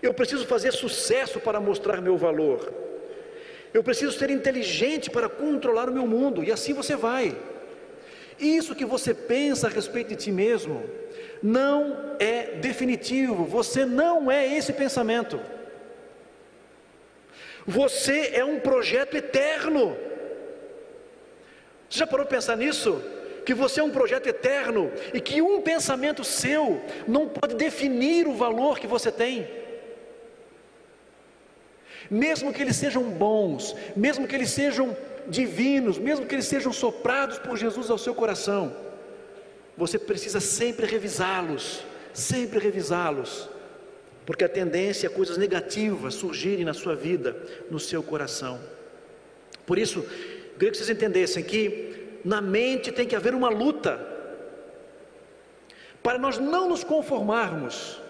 Eu 0.03 0.14
preciso 0.14 0.46
fazer 0.46 0.72
sucesso 0.72 1.40
para 1.40 1.61
mostrar 1.61 2.01
meu 2.01 2.16
valor. 2.16 2.72
Eu 3.74 3.83
preciso 3.83 4.16
ser 4.16 4.31
inteligente 4.31 5.11
para 5.11 5.29
controlar 5.29 5.88
o 5.88 5.92
meu 5.92 6.07
mundo, 6.07 6.42
e 6.42 6.53
assim 6.53 6.72
você 6.72 6.96
vai. 6.96 7.37
Isso 8.38 8.74
que 8.74 8.85
você 8.85 9.12
pensa 9.12 9.66
a 9.66 9.70
respeito 9.70 10.09
de 10.09 10.16
ti 10.16 10.31
mesmo 10.31 10.88
não 11.42 12.16
é 12.18 12.53
definitivo, 12.57 13.44
você 13.44 13.85
não 13.85 14.31
é 14.31 14.46
esse 14.57 14.72
pensamento. 14.72 15.40
Você 17.66 18.31
é 18.33 18.44
um 18.44 18.61
projeto 18.61 19.16
eterno. 19.16 19.96
Você 21.88 22.01
já 22.01 22.07
parou 22.07 22.27
para 22.27 22.37
pensar 22.37 22.57
nisso? 22.57 23.03
Que 23.44 23.55
você 23.55 23.81
é 23.81 23.83
um 23.83 23.90
projeto 23.90 24.27
eterno 24.27 24.92
e 25.14 25.20
que 25.20 25.40
um 25.40 25.61
pensamento 25.61 26.22
seu 26.22 26.83
não 27.07 27.29
pode 27.29 27.55
definir 27.55 28.27
o 28.27 28.35
valor 28.35 28.79
que 28.79 28.87
você 28.87 29.11
tem. 29.11 29.48
Mesmo 32.11 32.53
que 32.53 32.62
eles 32.62 32.77
sejam 32.77 33.03
bons, 33.05 33.74
mesmo 33.96 34.27
que 34.27 34.35
eles 34.35 34.51
sejam 34.51 34.96
divinos, 35.27 35.98
mesmo 35.98 36.27
que 36.27 36.35
eles 36.35 36.46
sejam 36.46 36.72
soprados 36.72 37.38
por 37.38 37.57
Jesus 37.57 37.90
ao 37.90 37.98
seu 37.98 38.14
coração, 38.14 38.74
você 39.77 39.98
precisa 39.98 40.40
sempre 40.40 40.87
revisá-los, 40.87 41.85
sempre 42.12 42.59
revisá-los, 42.59 43.48
porque 44.27 44.44
a 44.44 44.48
tendência 44.48 45.07
é 45.07 45.11
coisas 45.11 45.38
negativas 45.38 46.14
surgirem 46.14 46.64
na 46.64 46.74
sua 46.74 46.94
vida, 46.94 47.37
no 47.70 47.79
seu 47.79 48.03
coração. 48.03 48.59
Por 49.64 49.79
isso, 49.79 50.05
queria 50.59 50.73
que 50.73 50.77
vocês 50.77 50.90
entendessem 50.90 51.42
que 51.42 52.21
na 52.25 52.40
mente 52.40 52.90
tem 52.92 53.07
que 53.07 53.16
haver 53.16 53.35
uma 53.35 53.49
luta 53.49 53.99
para 56.03 56.18
nós 56.18 56.38
não 56.38 56.68
nos 56.68 56.85
conformarmos 56.85 58.01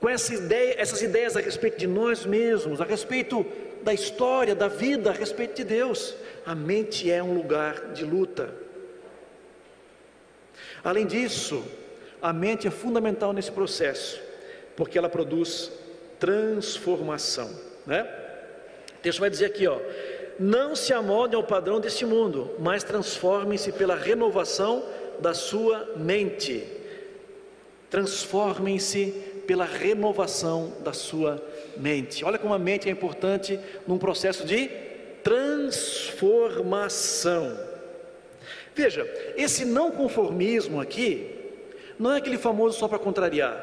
com 0.00 0.08
essa 0.08 0.34
ideia, 0.34 0.74
essas 0.78 1.00
ideias 1.02 1.36
a 1.36 1.40
respeito 1.40 1.78
de 1.78 1.86
nós 1.86 2.26
mesmos, 2.26 2.80
a 2.80 2.84
respeito 2.84 3.46
da 3.82 3.94
história, 3.94 4.54
da 4.54 4.68
vida, 4.68 5.10
a 5.10 5.12
respeito 5.12 5.56
de 5.56 5.64
Deus. 5.64 6.14
A 6.44 6.54
mente 6.54 7.10
é 7.10 7.22
um 7.22 7.34
lugar 7.34 7.92
de 7.92 8.04
luta. 8.04 8.52
Além 10.82 11.06
disso, 11.06 11.64
a 12.20 12.32
mente 12.32 12.66
é 12.66 12.70
fundamental 12.70 13.32
nesse 13.32 13.52
processo, 13.52 14.20
porque 14.76 14.98
ela 14.98 15.08
produz 15.08 15.70
transformação, 16.18 17.50
né? 17.86 18.02
O 18.98 19.02
texto 19.02 19.20
vai 19.20 19.30
dizer 19.30 19.46
aqui, 19.46 19.66
ó, 19.66 19.80
não 20.38 20.74
se 20.74 20.92
amoldem 20.92 21.36
ao 21.36 21.44
padrão 21.44 21.80
deste 21.80 22.04
mundo, 22.04 22.50
mas 22.58 22.84
transformem-se 22.84 23.72
pela 23.72 23.94
renovação 23.94 24.84
da 25.20 25.34
sua 25.34 25.90
mente. 25.96 26.64
Transformem-se 27.90 29.12
pela 29.46 29.64
renovação 29.64 30.72
da 30.80 30.92
sua 30.92 31.42
mente. 31.76 32.24
Olha 32.24 32.38
como 32.38 32.54
a 32.54 32.58
mente 32.58 32.88
é 32.88 32.92
importante 32.92 33.58
num 33.86 33.98
processo 33.98 34.46
de 34.46 34.68
transformação. 35.22 37.56
Veja, 38.74 39.06
esse 39.36 39.64
não 39.64 39.90
conformismo 39.90 40.80
aqui 40.80 41.38
não 41.98 42.12
é 42.12 42.18
aquele 42.18 42.38
famoso 42.38 42.78
só 42.78 42.88
para 42.88 42.98
contrariar, 42.98 43.62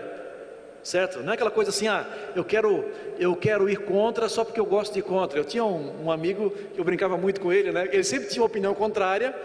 certo? 0.83 1.19
Não 1.19 1.31
é 1.31 1.35
aquela 1.35 1.51
coisa 1.51 1.69
assim, 1.69 1.87
ah, 1.87 2.05
eu 2.35 2.43
quero, 2.43 2.85
eu 3.17 3.35
quero 3.35 3.69
ir 3.69 3.77
contra 3.77 4.29
só 4.29 4.43
porque 4.43 4.59
eu 4.59 4.65
gosto 4.65 4.93
de 4.93 4.99
ir 4.99 5.03
contra. 5.03 5.39
Eu 5.39 5.45
tinha 5.45 5.63
um, 5.63 6.05
um 6.05 6.11
amigo 6.11 6.51
que 6.73 6.79
eu 6.79 6.83
brincava 6.83 7.17
muito 7.17 7.41
com 7.41 7.51
ele, 7.51 7.71
né? 7.71 7.87
Ele 7.91 8.03
sempre 8.03 8.29
tinha 8.29 8.41
uma 8.41 8.47
opinião 8.47 8.73
contrária, 8.73 9.35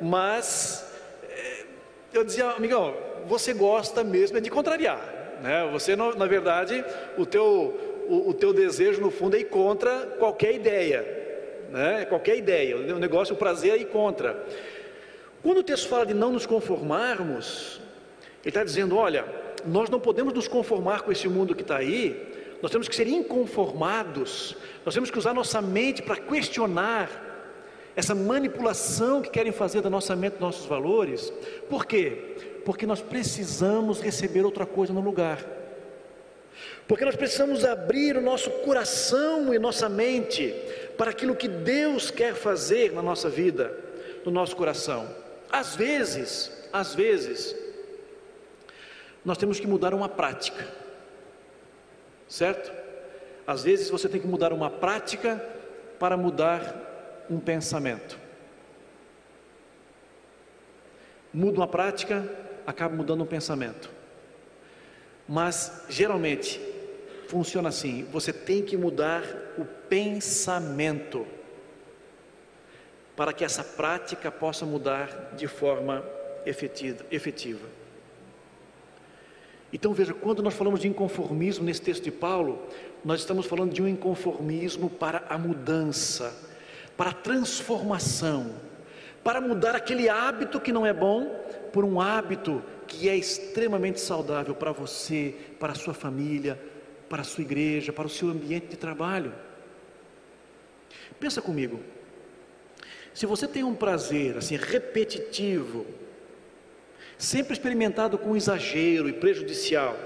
mas 0.00 0.86
eh, 1.28 1.64
eu 2.12 2.24
dizia, 2.24 2.50
amigão, 2.50 2.94
você 3.26 3.52
gosta 3.52 4.04
mesmo 4.04 4.38
é 4.38 4.40
de 4.40 4.50
contrariar, 4.50 5.00
né? 5.42 5.68
Você 5.72 5.96
na 5.96 6.26
verdade 6.26 6.84
o 7.16 7.26
teu 7.26 7.94
o, 8.08 8.30
o 8.30 8.34
teu 8.34 8.52
desejo 8.52 9.00
no 9.00 9.10
fundo 9.10 9.36
é 9.36 9.40
ir 9.40 9.44
contra 9.44 10.06
qualquer 10.18 10.54
ideia, 10.54 11.04
né? 11.70 12.04
qualquer 12.04 12.36
ideia, 12.36 12.76
o 12.76 12.98
negócio, 12.98 13.34
o 13.34 13.38
prazer 13.38 13.72
é 13.72 13.76
ir 13.78 13.86
contra. 13.86 14.44
Quando 15.42 15.58
o 15.58 15.62
texto 15.62 15.88
fala 15.88 16.06
de 16.06 16.14
não 16.14 16.32
nos 16.32 16.46
conformarmos, 16.46 17.80
ele 18.42 18.50
está 18.50 18.64
dizendo: 18.64 18.96
olha, 18.96 19.24
nós 19.66 19.90
não 19.90 20.00
podemos 20.00 20.32
nos 20.32 20.48
conformar 20.48 21.02
com 21.02 21.12
esse 21.12 21.28
mundo 21.28 21.54
que 21.54 21.62
está 21.62 21.76
aí, 21.76 22.34
nós 22.62 22.70
temos 22.70 22.88
que 22.88 22.96
ser 22.96 23.06
inconformados, 23.06 24.56
nós 24.84 24.94
temos 24.94 25.10
que 25.10 25.18
usar 25.18 25.34
nossa 25.34 25.60
mente 25.60 26.02
para 26.02 26.16
questionar 26.16 27.10
essa 27.96 28.14
manipulação 28.14 29.22
que 29.22 29.30
querem 29.30 29.52
fazer 29.52 29.80
da 29.80 29.90
nossa 29.90 30.16
mente, 30.16 30.36
nossos 30.40 30.66
valores. 30.66 31.32
Por 31.68 31.86
quê? 31.86 32.36
Porque 32.64 32.86
nós 32.86 33.00
precisamos 33.00 34.00
receber 34.00 34.44
outra 34.44 34.66
coisa 34.66 34.92
no 34.92 35.00
lugar. 35.00 35.44
Porque 36.86 37.04
nós 37.04 37.16
precisamos 37.16 37.64
abrir 37.64 38.16
o 38.16 38.20
nosso 38.20 38.50
coração 38.50 39.54
e 39.54 39.58
nossa 39.58 39.88
mente 39.88 40.54
para 40.96 41.10
aquilo 41.10 41.36
que 41.36 41.48
Deus 41.48 42.10
quer 42.10 42.34
fazer 42.34 42.92
na 42.92 43.02
nossa 43.02 43.28
vida, 43.28 43.76
no 44.24 44.30
nosso 44.30 44.56
coração. 44.56 45.08
Às 45.50 45.76
vezes, 45.76 46.50
às 46.72 46.94
vezes, 46.94 47.54
nós 49.24 49.38
temos 49.38 49.58
que 49.58 49.66
mudar 49.66 49.94
uma 49.94 50.08
prática, 50.08 50.66
certo? 52.28 52.70
Às 53.46 53.62
vezes 53.64 53.88
você 53.88 54.08
tem 54.08 54.20
que 54.20 54.26
mudar 54.26 54.52
uma 54.52 54.70
prática 54.70 55.36
para 55.98 56.16
mudar 56.16 57.24
um 57.30 57.38
pensamento. 57.40 58.18
Muda 61.32 61.58
uma 61.58 61.68
prática, 61.68 62.28
acaba 62.66 62.94
mudando 62.94 63.22
um 63.22 63.26
pensamento. 63.26 63.90
Mas 65.28 65.84
geralmente 65.88 66.60
funciona 67.28 67.70
assim: 67.70 68.04
você 68.12 68.32
tem 68.32 68.62
que 68.62 68.76
mudar 68.76 69.22
o 69.58 69.64
pensamento 69.64 71.26
para 73.16 73.32
que 73.32 73.44
essa 73.44 73.64
prática 73.64 74.30
possa 74.30 74.66
mudar 74.66 75.32
de 75.36 75.46
forma 75.46 76.04
efetiva. 76.44 77.83
Então 79.74 79.92
veja, 79.92 80.14
quando 80.14 80.40
nós 80.40 80.54
falamos 80.54 80.78
de 80.78 80.86
inconformismo 80.86 81.64
nesse 81.64 81.82
texto 81.82 82.04
de 82.04 82.12
Paulo, 82.12 82.62
nós 83.04 83.18
estamos 83.18 83.44
falando 83.44 83.72
de 83.72 83.82
um 83.82 83.88
inconformismo 83.88 84.88
para 84.88 85.24
a 85.28 85.36
mudança, 85.36 86.32
para 86.96 87.10
a 87.10 87.12
transformação, 87.12 88.54
para 89.24 89.40
mudar 89.40 89.74
aquele 89.74 90.08
hábito 90.08 90.60
que 90.60 90.70
não 90.70 90.86
é 90.86 90.92
bom 90.92 91.28
por 91.72 91.84
um 91.84 92.00
hábito 92.00 92.62
que 92.86 93.08
é 93.08 93.16
extremamente 93.16 94.00
saudável 94.00 94.54
para 94.54 94.70
você, 94.70 95.34
para 95.58 95.72
a 95.72 95.74
sua 95.74 95.92
família, 95.92 96.56
para 97.08 97.22
a 97.22 97.24
sua 97.24 97.42
igreja, 97.42 97.92
para 97.92 98.06
o 98.06 98.10
seu 98.10 98.28
ambiente 98.28 98.68
de 98.68 98.76
trabalho. 98.76 99.34
Pensa 101.18 101.42
comigo. 101.42 101.80
Se 103.12 103.26
você 103.26 103.48
tem 103.48 103.64
um 103.64 103.74
prazer 103.74 104.36
assim 104.36 104.54
repetitivo, 104.54 105.84
sempre 107.24 107.52
experimentado 107.52 108.16
com 108.18 108.36
exagero 108.36 109.08
e 109.08 109.12
prejudicial, 109.12 109.96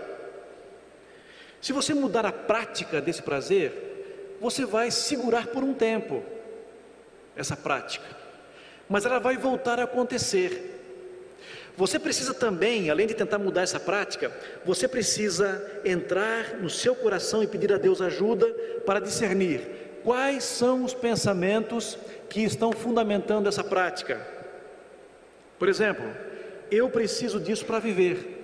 se 1.61 1.73
você 1.73 1.93
mudar 1.93 2.25
a 2.25 2.33
prática 2.33 3.01
desse 3.01 3.23
prazer, 3.23 4.37
você 4.41 4.65
vai 4.65 4.91
segurar 4.91 5.49
por 5.49 5.65
um 5.65 5.75
tempo 5.75 6.23
essa 7.37 7.57
prática, 7.57 8.07
mas 8.89 9.05
ela 9.05 9.19
vai 9.19 9.37
voltar 9.37 9.81
a 9.81 9.85
acontecer. 9.85 10.77
Você 11.77 11.99
precisa 11.99 12.35
também, 12.35 12.91
além 12.91 13.07
de 13.07 13.15
tentar 13.15 13.39
mudar 13.39 13.63
essa 13.63 13.79
prática, 13.79 14.33
você 14.65 14.89
precisa 14.89 15.81
entrar 15.85 16.55
no 16.61 16.69
seu 16.69 16.95
coração 16.95 17.43
e 17.43 17.47
pedir 17.47 17.73
a 17.73 17.79
Deus 17.79 18.01
ajuda 18.01 18.47
para 18.85 19.01
discernir 19.01 19.61
quais 20.03 20.43
são 20.43 20.85
os 20.85 20.95
pensamentos 20.95 21.99
que 22.29 22.43
estão 22.43 22.73
fundamentando 22.73 23.49
essa 23.49 23.63
prática. 23.63 24.27
Por 25.59 25.69
exemplo, 25.69 26.05
eu 26.71 26.89
preciso 26.91 27.41
disso 27.41 27.65
para 27.65 27.79
viver. 27.79 28.37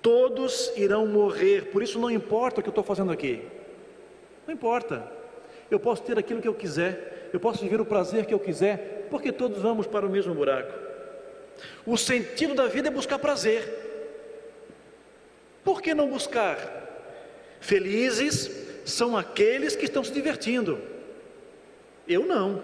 Todos 0.00 0.72
irão 0.76 1.06
morrer, 1.06 1.70
por 1.70 1.82
isso 1.82 1.98
não 1.98 2.10
importa 2.10 2.60
o 2.60 2.62
que 2.62 2.68
eu 2.68 2.72
estou 2.72 2.84
fazendo 2.84 3.12
aqui. 3.12 3.42
Não 4.46 4.54
importa. 4.54 5.10
Eu 5.70 5.78
posso 5.78 6.02
ter 6.02 6.18
aquilo 6.18 6.42
que 6.42 6.48
eu 6.48 6.54
quiser, 6.54 7.30
eu 7.32 7.40
posso 7.40 7.62
viver 7.62 7.80
o 7.80 7.86
prazer 7.86 8.26
que 8.26 8.34
eu 8.34 8.40
quiser, 8.40 9.06
porque 9.10 9.30
todos 9.32 9.62
vamos 9.62 9.86
para 9.86 10.04
o 10.04 10.10
mesmo 10.10 10.34
buraco. 10.34 10.72
O 11.86 11.96
sentido 11.96 12.54
da 12.54 12.66
vida 12.66 12.88
é 12.88 12.90
buscar 12.90 13.18
prazer. 13.18 13.62
Por 15.64 15.80
que 15.80 15.94
não 15.94 16.08
buscar? 16.08 16.56
Felizes 17.60 18.50
são 18.84 19.16
aqueles 19.16 19.76
que 19.76 19.84
estão 19.84 20.02
se 20.02 20.12
divertindo. 20.12 20.80
Eu 22.08 22.26
não, 22.26 22.62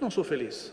não 0.00 0.10
sou 0.10 0.22
feliz. 0.22 0.72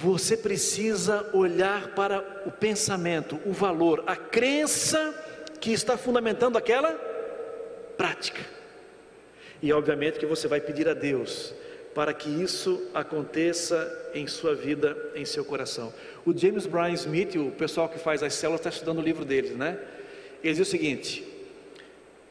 Você 0.00 0.34
precisa 0.34 1.28
olhar 1.34 1.88
para 1.88 2.42
o 2.46 2.50
pensamento, 2.50 3.38
o 3.44 3.52
valor, 3.52 4.02
a 4.06 4.16
crença 4.16 5.14
que 5.60 5.72
está 5.72 5.98
fundamentando 5.98 6.56
aquela 6.56 6.92
prática. 7.98 8.40
E 9.60 9.70
obviamente 9.74 10.18
que 10.18 10.24
você 10.24 10.48
vai 10.48 10.58
pedir 10.58 10.88
a 10.88 10.94
Deus 10.94 11.52
para 11.94 12.14
que 12.14 12.30
isso 12.30 12.88
aconteça 12.94 14.10
em 14.14 14.26
sua 14.26 14.54
vida, 14.54 14.96
em 15.14 15.26
seu 15.26 15.44
coração. 15.44 15.92
O 16.24 16.34
James 16.34 16.64
Bryan 16.64 16.94
Smith, 16.94 17.34
o 17.34 17.50
pessoal 17.50 17.86
que 17.86 17.98
faz 17.98 18.22
as 18.22 18.32
células, 18.32 18.60
está 18.60 18.70
estudando 18.70 19.00
o 19.00 19.02
livro 19.02 19.22
deles, 19.22 19.54
né? 19.54 19.78
Ele 20.42 20.54
diz 20.54 20.66
o 20.66 20.70
seguinte: 20.70 21.29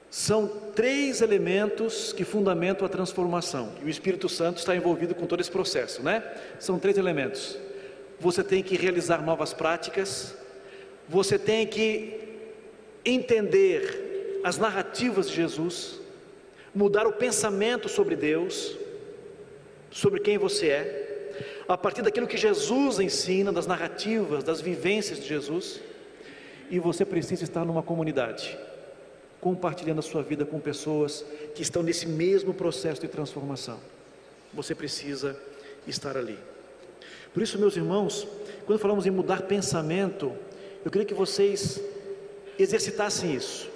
são 0.09 0.47
três 0.73 1.21
elementos 1.21 2.11
que 2.11 2.23
fundamentam 2.23 2.85
a 2.85 2.89
transformação. 2.89 3.73
E 3.81 3.85
o 3.85 3.89
Espírito 3.89 4.27
Santo 4.27 4.57
está 4.57 4.75
envolvido 4.75 5.13
com 5.13 5.27
todo 5.27 5.39
esse 5.39 5.51
processo, 5.51 6.01
né? 6.01 6.23
São 6.59 6.79
três 6.79 6.97
elementos. 6.97 7.57
Você 8.19 8.43
tem 8.43 8.63
que 8.63 8.75
realizar 8.75 9.21
novas 9.21 9.53
práticas, 9.53 10.35
você 11.07 11.37
tem 11.37 11.65
que 11.67 12.19
entender 13.05 14.41
as 14.43 14.57
narrativas 14.57 15.29
de 15.29 15.35
Jesus, 15.35 15.99
mudar 16.73 17.05
o 17.05 17.13
pensamento 17.13 17.87
sobre 17.87 18.15
Deus, 18.15 18.75
sobre 19.91 20.19
quem 20.19 20.37
você 20.37 20.67
é, 20.69 21.05
a 21.67 21.77
partir 21.77 22.01
daquilo 22.01 22.27
que 22.27 22.35
Jesus 22.37 22.99
ensina, 22.99 23.51
das 23.51 23.67
narrativas, 23.67 24.43
das 24.43 24.59
vivências 24.59 25.19
de 25.19 25.27
Jesus, 25.27 25.79
e 26.69 26.79
você 26.79 27.05
precisa 27.05 27.43
estar 27.43 27.63
numa 27.63 27.83
comunidade 27.83 28.57
compartilhando 29.41 29.99
a 29.99 30.03
sua 30.03 30.21
vida 30.21 30.45
com 30.45 30.59
pessoas 30.59 31.25
que 31.55 31.61
estão 31.61 31.81
nesse 31.81 32.07
mesmo 32.07 32.53
processo 32.53 33.01
de 33.01 33.07
transformação. 33.07 33.79
Você 34.53 34.75
precisa 34.75 35.39
estar 35.87 36.17
ali. 36.17 36.37
Por 37.33 37.43
isso, 37.43 37.59
meus 37.59 37.75
irmãos, 37.75 38.27
quando 38.65 38.79
falamos 38.79 39.05
em 39.05 39.11
mudar 39.11 39.43
pensamento, 39.43 40.33
eu 40.83 40.91
queria 40.91 41.05
que 41.05 41.13
vocês 41.13 41.81
exercitassem 42.57 43.33
isso 43.33 43.69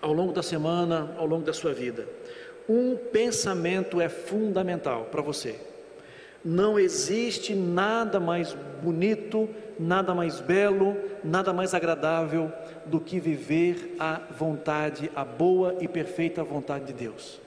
ao 0.00 0.12
longo 0.12 0.32
da 0.32 0.42
semana, 0.42 1.14
ao 1.18 1.26
longo 1.26 1.44
da 1.44 1.52
sua 1.52 1.72
vida. 1.72 2.08
Um 2.68 2.96
pensamento 2.96 4.00
é 4.00 4.08
fundamental 4.08 5.06
para 5.06 5.22
você. 5.22 5.58
Não 6.48 6.78
existe 6.78 7.56
nada 7.56 8.20
mais 8.20 8.56
bonito, 8.80 9.48
nada 9.80 10.14
mais 10.14 10.38
belo, 10.38 10.96
nada 11.24 11.52
mais 11.52 11.74
agradável 11.74 12.52
do 12.84 13.00
que 13.00 13.18
viver 13.18 13.96
a 13.98 14.20
vontade, 14.30 15.10
a 15.16 15.24
boa 15.24 15.74
e 15.80 15.88
perfeita 15.88 16.44
vontade 16.44 16.84
de 16.84 16.92
Deus. 16.92 17.40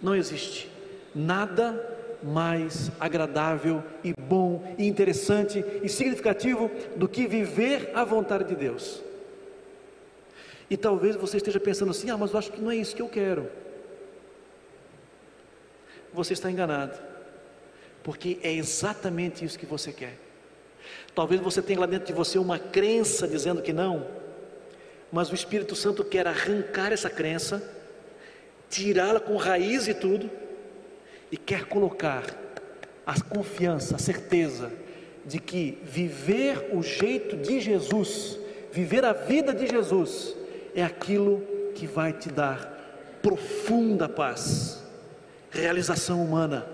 Não 0.00 0.14
existe 0.14 0.70
nada 1.12 1.98
mais 2.22 2.92
agradável 3.00 3.82
e 4.04 4.14
bom 4.20 4.72
e 4.78 4.86
interessante 4.86 5.64
e 5.82 5.88
significativo 5.88 6.70
do 6.94 7.08
que 7.08 7.26
viver 7.26 7.90
a 7.92 8.04
vontade 8.04 8.44
de 8.44 8.54
Deus. 8.54 9.02
E 10.70 10.76
talvez 10.76 11.16
você 11.16 11.38
esteja 11.38 11.58
pensando 11.58 11.90
assim: 11.90 12.08
ah, 12.08 12.16
mas 12.16 12.30
eu 12.30 12.38
acho 12.38 12.52
que 12.52 12.60
não 12.60 12.70
é 12.70 12.76
isso 12.76 12.94
que 12.94 13.02
eu 13.02 13.08
quero 13.08 13.48
você 16.12 16.32
está 16.32 16.50
enganado, 16.50 16.98
porque 18.02 18.38
é 18.42 18.52
exatamente 18.52 19.44
isso 19.44 19.58
que 19.58 19.66
você 19.66 19.92
quer. 19.92 20.18
Talvez 21.14 21.40
você 21.40 21.60
tenha 21.60 21.80
lá 21.80 21.86
dentro 21.86 22.06
de 22.06 22.12
você 22.12 22.38
uma 22.38 22.58
crença 22.58 23.26
dizendo 23.26 23.62
que 23.62 23.72
não, 23.72 24.06
mas 25.12 25.30
o 25.30 25.34
Espírito 25.34 25.74
Santo 25.74 26.04
quer 26.04 26.26
arrancar 26.26 26.92
essa 26.92 27.10
crença, 27.10 27.62
tirá-la 28.70 29.20
com 29.20 29.36
raiz 29.36 29.88
e 29.88 29.94
tudo, 29.94 30.30
e 31.30 31.36
quer 31.36 31.64
colocar 31.64 32.24
a 33.06 33.20
confiança, 33.20 33.96
a 33.96 33.98
certeza 33.98 34.70
de 35.24 35.38
que 35.38 35.78
viver 35.82 36.70
o 36.72 36.82
jeito 36.82 37.36
de 37.36 37.60
Jesus, 37.60 38.38
viver 38.72 39.04
a 39.04 39.12
vida 39.12 39.52
de 39.52 39.66
Jesus, 39.66 40.34
é 40.74 40.82
aquilo 40.82 41.42
que 41.74 41.86
vai 41.86 42.12
te 42.12 42.30
dar 42.30 43.18
profunda 43.22 44.08
paz 44.08 44.87
realização 45.50 46.22
humana. 46.22 46.66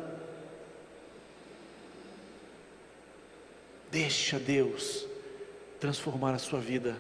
Deixa 3.91 4.39
Deus 4.39 5.07
transformar 5.79 6.35
a 6.35 6.39
sua 6.39 6.61
vida, 6.61 6.97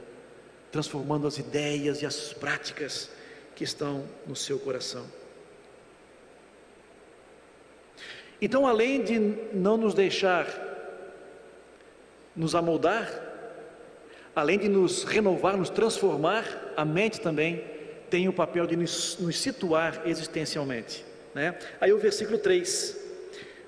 transformando 0.70 1.26
as 1.26 1.38
ideias 1.38 2.02
e 2.02 2.06
as 2.06 2.32
práticas 2.32 3.10
que 3.56 3.64
estão 3.64 4.04
no 4.26 4.36
seu 4.36 4.58
coração. 4.58 5.06
Então, 8.40 8.66
além 8.66 9.02
de 9.02 9.18
não 9.52 9.76
nos 9.76 9.94
deixar 9.94 10.46
nos 12.36 12.54
amoldar, 12.54 13.08
além 14.34 14.58
de 14.58 14.68
nos 14.68 15.04
renovar, 15.04 15.56
nos 15.56 15.70
transformar, 15.70 16.44
a 16.76 16.84
mente 16.84 17.20
também 17.20 17.64
tem 18.10 18.28
o 18.28 18.32
papel 18.32 18.66
de 18.66 18.76
nos, 18.76 19.18
nos 19.18 19.40
situar 19.40 20.02
existencialmente. 20.04 21.04
Né? 21.34 21.54
Aí 21.80 21.92
o 21.92 21.98
versículo 21.98 22.38
3: 22.38 22.96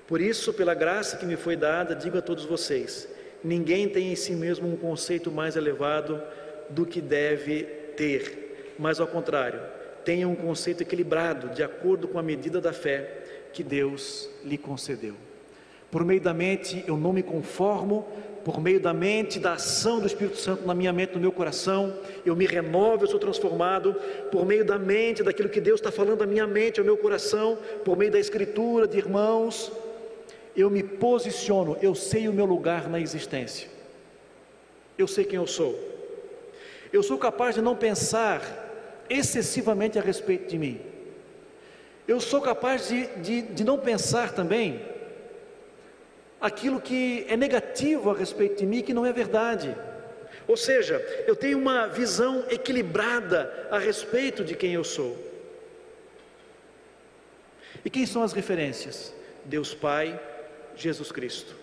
Por 0.07 0.21
isso, 0.21 0.53
pela 0.53 0.73
graça 0.73 1.17
que 1.17 1.25
me 1.25 1.35
foi 1.35 1.55
dada, 1.55 1.95
digo 1.95 2.17
a 2.17 2.21
todos 2.21 2.45
vocês: 2.45 3.07
ninguém 3.43 3.89
tem 3.89 4.11
em 4.11 4.15
si 4.15 4.33
mesmo 4.33 4.67
um 4.67 4.77
conceito 4.77 5.31
mais 5.31 5.55
elevado 5.55 6.21
do 6.69 6.85
que 6.85 7.01
deve 7.01 7.63
ter, 7.95 8.75
mas 8.79 8.99
ao 8.99 9.07
contrário, 9.07 9.59
tenha 10.05 10.27
um 10.27 10.35
conceito 10.35 10.81
equilibrado, 10.81 11.49
de 11.49 11.63
acordo 11.63 12.07
com 12.07 12.17
a 12.17 12.23
medida 12.23 12.61
da 12.61 12.71
fé 12.71 13.23
que 13.51 13.63
Deus 13.63 14.29
lhe 14.43 14.57
concedeu. 14.57 15.15
Por 15.89 16.03
meio 16.05 16.21
da 16.21 16.33
mente 16.33 16.83
eu 16.87 16.97
não 16.97 17.13
me 17.13 17.23
conformo, 17.23 18.07
por 18.47 18.61
meio 18.61 18.79
da 18.79 18.93
mente, 18.93 19.39
da 19.39 19.55
ação 19.55 19.99
do 19.99 20.07
Espírito 20.07 20.37
Santo 20.37 20.65
na 20.65 20.73
minha 20.73 20.93
mente, 20.93 21.15
no 21.15 21.19
meu 21.19 21.33
coração, 21.33 21.93
eu 22.25 22.33
me 22.33 22.45
renovo, 22.45 23.03
eu 23.03 23.07
sou 23.09 23.19
transformado, 23.19 23.93
por 24.31 24.45
meio 24.45 24.63
da 24.63 24.79
mente, 24.79 25.21
daquilo 25.21 25.49
que 25.49 25.59
Deus 25.59 25.81
está 25.81 25.91
falando 25.91 26.21
à 26.21 26.25
minha 26.25 26.47
mente, 26.47 26.79
ao 26.79 26.85
meu 26.85 26.95
coração, 26.95 27.57
por 27.83 27.97
meio 27.97 28.09
da 28.09 28.17
Escritura, 28.17 28.87
de 28.87 28.97
irmãos, 28.97 29.69
eu 30.55 30.69
me 30.69 30.81
posiciono, 30.81 31.75
eu 31.81 31.93
sei 31.93 32.29
o 32.29 32.33
meu 32.33 32.45
lugar 32.45 32.87
na 32.87 33.01
existência, 33.01 33.67
eu 34.97 35.09
sei 35.09 35.25
quem 35.25 35.35
eu 35.35 35.45
sou, 35.45 35.77
eu 36.93 37.03
sou 37.03 37.17
capaz 37.17 37.55
de 37.55 37.61
não 37.61 37.75
pensar 37.75 39.03
excessivamente 39.09 39.99
a 39.99 40.01
respeito 40.01 40.49
de 40.49 40.57
mim, 40.57 40.79
eu 42.07 42.21
sou 42.21 42.39
capaz 42.39 42.87
de, 42.87 43.07
de, 43.17 43.41
de 43.41 43.65
não 43.65 43.77
pensar 43.77 44.31
também 44.31 44.79
aquilo 46.39 46.79
que 46.79 47.25
é 47.27 47.35
negativo 47.35 48.09
a 48.09 48.13
respeito 48.15 48.59
de 48.59 48.65
mim, 48.65 48.81
que 48.81 48.93
não 48.93 49.05
é 49.05 49.11
verdade. 49.11 49.75
Ou 50.47 50.55
seja, 50.55 50.95
eu 51.27 51.35
tenho 51.35 51.57
uma 51.57 51.87
visão 51.87 52.45
equilibrada 52.49 53.67
a 53.69 53.77
respeito 53.77 54.43
de 54.43 54.55
quem 54.55 54.73
eu 54.73 54.83
sou. 54.83 55.17
E 57.83 57.89
quem 57.89 58.05
são 58.05 58.23
as 58.23 58.33
referências? 58.33 59.13
Deus 59.43 59.73
Pai, 59.73 60.19
Jesus 60.75 61.11
Cristo. 61.11 61.55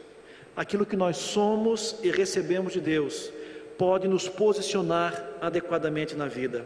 Aquilo 0.56 0.87
que 0.87 0.96
nós 0.96 1.16
somos 1.16 1.96
e 2.02 2.10
recebemos 2.10 2.72
de 2.72 2.80
Deus 2.80 3.32
pode 3.76 4.06
nos 4.06 4.28
posicionar 4.28 5.30
adequadamente 5.40 6.14
na 6.14 6.28
vida. 6.28 6.64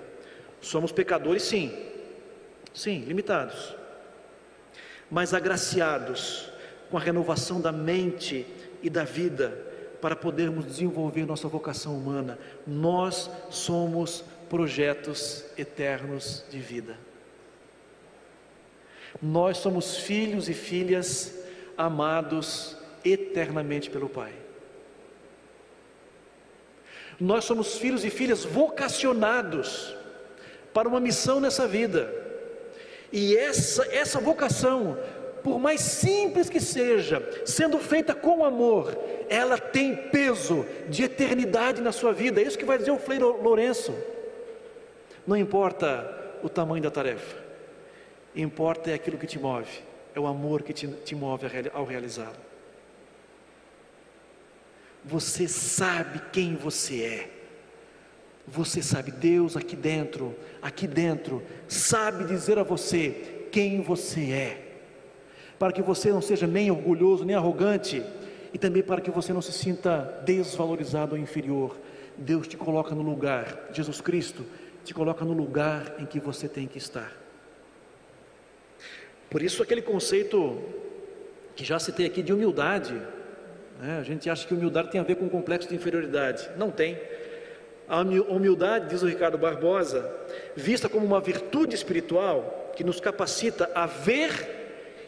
Somos 0.60 0.92
pecadores, 0.92 1.42
sim, 1.42 1.86
sim, 2.74 3.00
limitados, 3.00 3.74
mas 5.10 5.32
agraciados 5.32 6.50
com 6.90 6.96
a 6.96 7.01
renovação 7.01 7.61
da 7.61 7.72
mente 7.72 8.47
e 8.82 8.89
da 8.89 9.05
vida, 9.05 9.66
para 10.01 10.14
podermos 10.14 10.64
desenvolver 10.64 11.26
nossa 11.26 11.49
vocação 11.49 11.97
humana. 11.97 12.39
Nós 12.66 13.30
somos 13.51 14.24
projetos 14.49 15.45
eternos 15.57 16.45
de 16.51 16.59
vida. 16.59 16.97
Nós 19.20 19.59
somos 19.59 19.97
filhos 19.97 20.49
e 20.49 20.55
filhas 20.55 21.34
amados 21.76 22.76
eternamente 23.05 23.91
pelo 23.91 24.09
Pai. 24.09 24.32
Nós 27.20 27.45
somos 27.45 27.76
filhos 27.78 28.05
e 28.05 28.11
filhas 28.11 28.45
vocacionados 28.45 29.97
para 30.72 30.89
uma 30.89 31.01
missão 31.01 31.41
nessa 31.41 31.66
vida. 31.66 32.14
E 33.12 33.36
essa, 33.36 33.84
essa 33.93 34.20
vocação 34.20 34.99
por 35.43 35.59
mais 35.59 35.80
simples 35.80 36.49
que 36.51 36.61
seja, 36.61 37.22
sendo 37.45 37.78
feita 37.78 38.14
com 38.14 38.45
amor, 38.45 38.97
ela 39.28 39.59
tem 39.59 39.95
peso 39.95 40.66
de 40.89 41.05
eternidade 41.05 41.80
na 41.80 41.93
sua 41.93 42.12
vida. 42.12 42.41
É 42.41 42.45
isso 42.45 42.59
que 42.59 42.64
vai 42.64 42.78
dizer 42.78 42.91
o 42.91 42.99
Frei 42.99 43.18
Lourenço. 43.18 43.95
Não 45.26 45.36
importa 45.36 46.39
o 46.43 46.49
tamanho 46.49 46.82
da 46.82 46.91
tarefa, 46.91 47.36
importa 48.34 48.91
é 48.91 48.95
aquilo 48.95 49.18
que 49.18 49.26
te 49.26 49.39
move, 49.39 49.82
é 50.14 50.20
o 50.20 50.26
amor 50.26 50.62
que 50.62 50.72
te, 50.72 50.86
te 50.86 51.14
move 51.14 51.47
ao 51.72 51.84
realizá-lo. 51.84 52.49
Você 55.05 55.49
sabe 55.49 56.20
quem 56.32 56.55
você 56.55 57.03
é. 57.03 57.30
Você 58.47 58.82
sabe, 58.82 59.11
Deus 59.11 59.57
aqui 59.57 59.76
dentro, 59.76 60.34
aqui 60.62 60.86
dentro, 60.86 61.43
sabe 61.68 62.24
dizer 62.24 62.59
a 62.59 62.62
você 62.62 63.49
quem 63.53 63.82
você 63.82 64.32
é, 64.32 64.67
para 65.59 65.72
que 65.72 65.82
você 65.82 66.11
não 66.11 66.22
seja 66.22 66.46
nem 66.46 66.70
orgulhoso, 66.70 67.24
nem 67.24 67.34
arrogante, 67.34 68.02
e 68.52 68.59
também 68.59 68.82
para 68.82 69.00
que 69.00 69.11
você 69.11 69.32
não 69.32 69.42
se 69.42 69.52
sinta 69.52 70.22
desvalorizado 70.24 71.14
ou 71.14 71.20
inferior. 71.20 71.76
Deus 72.16 72.46
te 72.46 72.56
coloca 72.56 72.94
no 72.94 73.02
lugar, 73.02 73.68
Jesus 73.72 74.00
Cristo 74.00 74.44
te 74.84 74.94
coloca 74.94 75.24
no 75.24 75.32
lugar 75.32 75.96
em 75.98 76.06
que 76.06 76.18
você 76.18 76.48
tem 76.48 76.66
que 76.66 76.78
estar. 76.78 77.12
Por 79.28 79.42
isso, 79.42 79.62
aquele 79.62 79.82
conceito 79.82 80.62
que 81.54 81.64
já 81.64 81.78
citei 81.78 82.06
aqui 82.06 82.22
de 82.22 82.32
humildade, 82.32 82.94
né? 83.80 83.98
a 83.98 84.02
gente 84.02 84.30
acha 84.30 84.46
que 84.46 84.54
humildade 84.54 84.90
tem 84.90 85.00
a 85.00 85.04
ver 85.04 85.16
com 85.16 85.28
complexo 85.28 85.68
de 85.68 85.74
inferioridade. 85.74 86.48
Não 86.56 86.70
tem. 86.70 86.98
A 87.86 88.00
humildade, 88.00 88.88
diz 88.88 89.02
o 89.02 89.06
Ricardo 89.06 89.36
Barbosa, 89.36 90.11
vista 90.56 90.88
como 90.88 91.04
uma 91.04 91.20
virtude 91.20 91.74
espiritual 91.74 92.72
que 92.74 92.84
nos 92.84 93.00
capacita 93.00 93.70
a 93.74 93.86
ver 93.86 94.57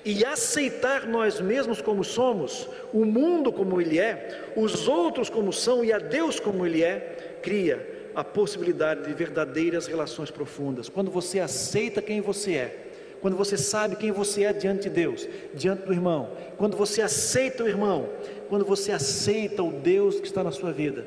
e 0.04 0.24
aceitar 0.24 1.06
nós 1.06 1.40
mesmos 1.40 1.80
como 1.82 2.02
somos, 2.02 2.68
o 2.92 3.04
mundo 3.04 3.52
como 3.52 3.80
ele 3.80 3.98
é, 3.98 4.50
os 4.56 4.88
outros 4.88 5.28
como 5.28 5.52
são 5.52 5.84
e 5.84 5.92
a 5.92 5.98
Deus 5.98 6.40
como 6.40 6.66
ele 6.66 6.82
é, 6.82 7.38
cria 7.42 8.10
a 8.14 8.24
possibilidade 8.24 9.06
de 9.06 9.14
verdadeiras 9.14 9.86
relações 9.86 10.30
profundas. 10.30 10.88
Quando 10.88 11.10
você 11.10 11.38
aceita 11.38 12.02
quem 12.02 12.20
você 12.20 12.54
é, 12.54 12.86
quando 13.20 13.36
você 13.36 13.56
sabe 13.56 13.96
quem 13.96 14.10
você 14.10 14.44
é 14.44 14.52
diante 14.52 14.84
de 14.84 14.90
Deus, 14.90 15.28
diante 15.54 15.84
do 15.84 15.92
irmão, 15.92 16.30
quando 16.56 16.76
você 16.76 17.02
aceita 17.02 17.62
o 17.62 17.68
irmão, 17.68 18.08
quando 18.48 18.64
você 18.64 18.92
aceita 18.92 19.62
o 19.62 19.70
Deus 19.70 20.18
que 20.18 20.26
está 20.26 20.42
na 20.42 20.50
sua 20.50 20.72
vida, 20.72 21.06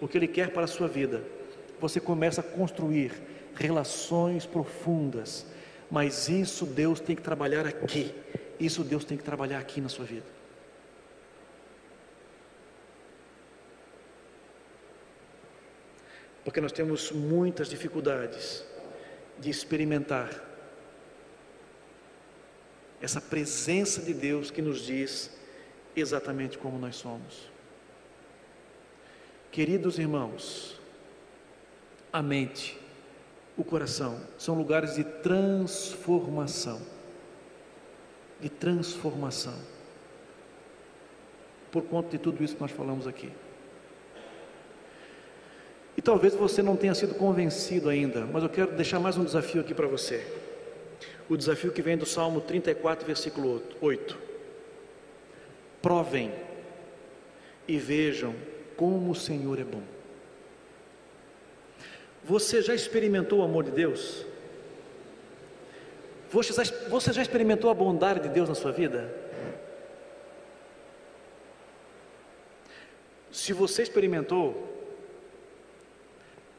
o 0.00 0.06
que 0.06 0.18
Ele 0.18 0.28
quer 0.28 0.50
para 0.50 0.64
a 0.64 0.68
sua 0.68 0.86
vida, 0.86 1.22
você 1.80 1.98
começa 2.00 2.40
a 2.40 2.44
construir 2.44 3.12
relações 3.54 4.44
profundas, 4.44 5.46
mas 5.90 6.28
isso 6.28 6.66
Deus 6.66 7.00
tem 7.00 7.16
que 7.16 7.22
trabalhar 7.22 7.66
aqui, 7.66 8.14
isso 8.60 8.84
Deus 8.84 9.04
tem 9.04 9.16
que 9.16 9.24
trabalhar 9.24 9.58
aqui 9.58 9.80
na 9.80 9.88
sua 9.88 10.04
vida. 10.04 10.26
Porque 16.44 16.60
nós 16.60 16.72
temos 16.72 17.10
muitas 17.10 17.68
dificuldades 17.68 18.64
de 19.38 19.50
experimentar 19.50 20.44
essa 23.00 23.20
presença 23.20 24.02
de 24.02 24.12
Deus 24.12 24.50
que 24.50 24.62
nos 24.62 24.80
diz 24.80 25.30
exatamente 25.94 26.58
como 26.58 26.78
nós 26.78 26.96
somos. 26.96 27.50
Queridos 29.50 29.98
irmãos, 29.98 30.80
a 32.12 32.22
mente, 32.22 32.78
o 33.58 33.64
coração 33.64 34.18
são 34.38 34.54
lugares 34.54 34.94
de 34.94 35.04
transformação. 35.04 36.80
De 38.40 38.48
transformação. 38.48 39.54
Por 41.70 41.82
conta 41.82 42.10
de 42.10 42.18
tudo 42.18 42.42
isso 42.42 42.54
que 42.54 42.62
nós 42.62 42.70
falamos 42.70 43.06
aqui. 43.06 43.30
E 45.96 46.00
talvez 46.00 46.34
você 46.34 46.62
não 46.62 46.76
tenha 46.76 46.94
sido 46.94 47.14
convencido 47.14 47.90
ainda, 47.90 48.24
mas 48.24 48.42
eu 48.42 48.48
quero 48.48 48.72
deixar 48.72 49.00
mais 49.00 49.18
um 49.18 49.24
desafio 49.24 49.60
aqui 49.60 49.74
para 49.74 49.86
você 49.86 50.24
o 51.28 51.36
desafio 51.36 51.70
que 51.70 51.82
vem 51.82 51.96
do 51.96 52.06
Salmo 52.06 52.40
34, 52.40 53.06
versículo 53.06 53.62
8. 53.80 54.18
Provem 55.82 56.32
e 57.66 57.78
vejam 57.78 58.34
como 58.76 59.10
o 59.10 59.14
Senhor 59.14 59.58
é 59.58 59.64
bom. 59.64 59.82
Você 62.28 62.60
já 62.60 62.74
experimentou 62.74 63.38
o 63.38 63.42
amor 63.42 63.64
de 63.64 63.70
Deus? 63.70 64.26
Você 66.30 66.52
já, 66.52 66.88
você 66.90 67.10
já 67.10 67.22
experimentou 67.22 67.70
a 67.70 67.74
bondade 67.74 68.20
de 68.20 68.28
Deus 68.28 68.50
na 68.50 68.54
sua 68.54 68.70
vida? 68.70 69.10
Se 73.32 73.54
você 73.54 73.82
experimentou, 73.82 74.68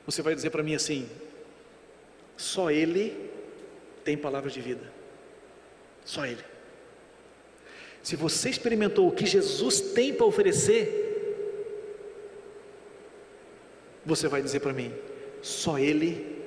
você 0.07 0.23
vai 0.23 0.33
dizer 0.33 0.49
para 0.49 0.63
mim 0.63 0.73
assim: 0.73 1.07
só 2.35 2.71
Ele 2.71 3.29
tem 4.03 4.17
palavras 4.17 4.53
de 4.53 4.61
vida. 4.61 4.91
Só 6.03 6.25
Ele. 6.25 6.43
Se 8.01 8.15
você 8.15 8.49
experimentou 8.49 9.07
o 9.07 9.11
que 9.11 9.27
Jesus 9.27 9.81
tem 9.81 10.15
para 10.15 10.25
oferecer, 10.25 11.05
você 14.03 14.27
vai 14.27 14.41
dizer 14.41 14.61
para 14.61 14.73
mim: 14.73 14.91
só 15.41 15.77
Ele 15.79 16.43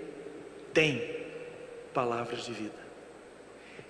tem 0.72 1.26
palavras 1.92 2.44
de 2.44 2.52
vida. 2.52 2.82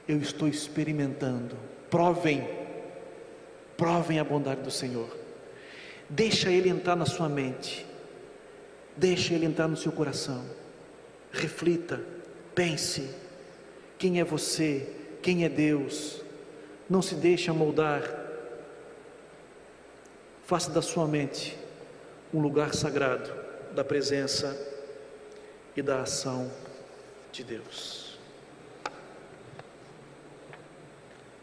Eu 0.06 0.18
estou 0.18 0.48
experimentando. 0.48 1.56
Provem, 1.88 2.48
provem 3.76 4.18
a 4.18 4.24
bondade 4.24 4.62
do 4.62 4.70
Senhor. 4.70 5.16
Deixa 6.08 6.50
Ele 6.50 6.68
entrar 6.68 6.96
na 6.96 7.06
sua 7.06 7.28
mente. 7.28 7.86
Deixa 8.96 9.34
Ele 9.34 9.46
entrar 9.46 9.68
no 9.68 9.76
seu 9.76 9.92
coração. 9.92 10.44
Reflita, 11.32 12.00
pense 12.54 13.08
quem 14.02 14.18
é 14.18 14.24
você? 14.24 14.88
Quem 15.22 15.44
é 15.44 15.48
Deus? 15.48 16.22
Não 16.90 17.00
se 17.00 17.14
deixe 17.14 17.52
moldar. 17.52 18.02
Faça 20.42 20.72
da 20.72 20.82
sua 20.82 21.06
mente 21.06 21.56
um 22.34 22.40
lugar 22.40 22.74
sagrado 22.74 23.32
da 23.72 23.84
presença 23.84 24.71
e 25.76 25.82
da 25.82 26.02
ação 26.02 26.50
de 27.32 27.42
Deus. 27.44 28.11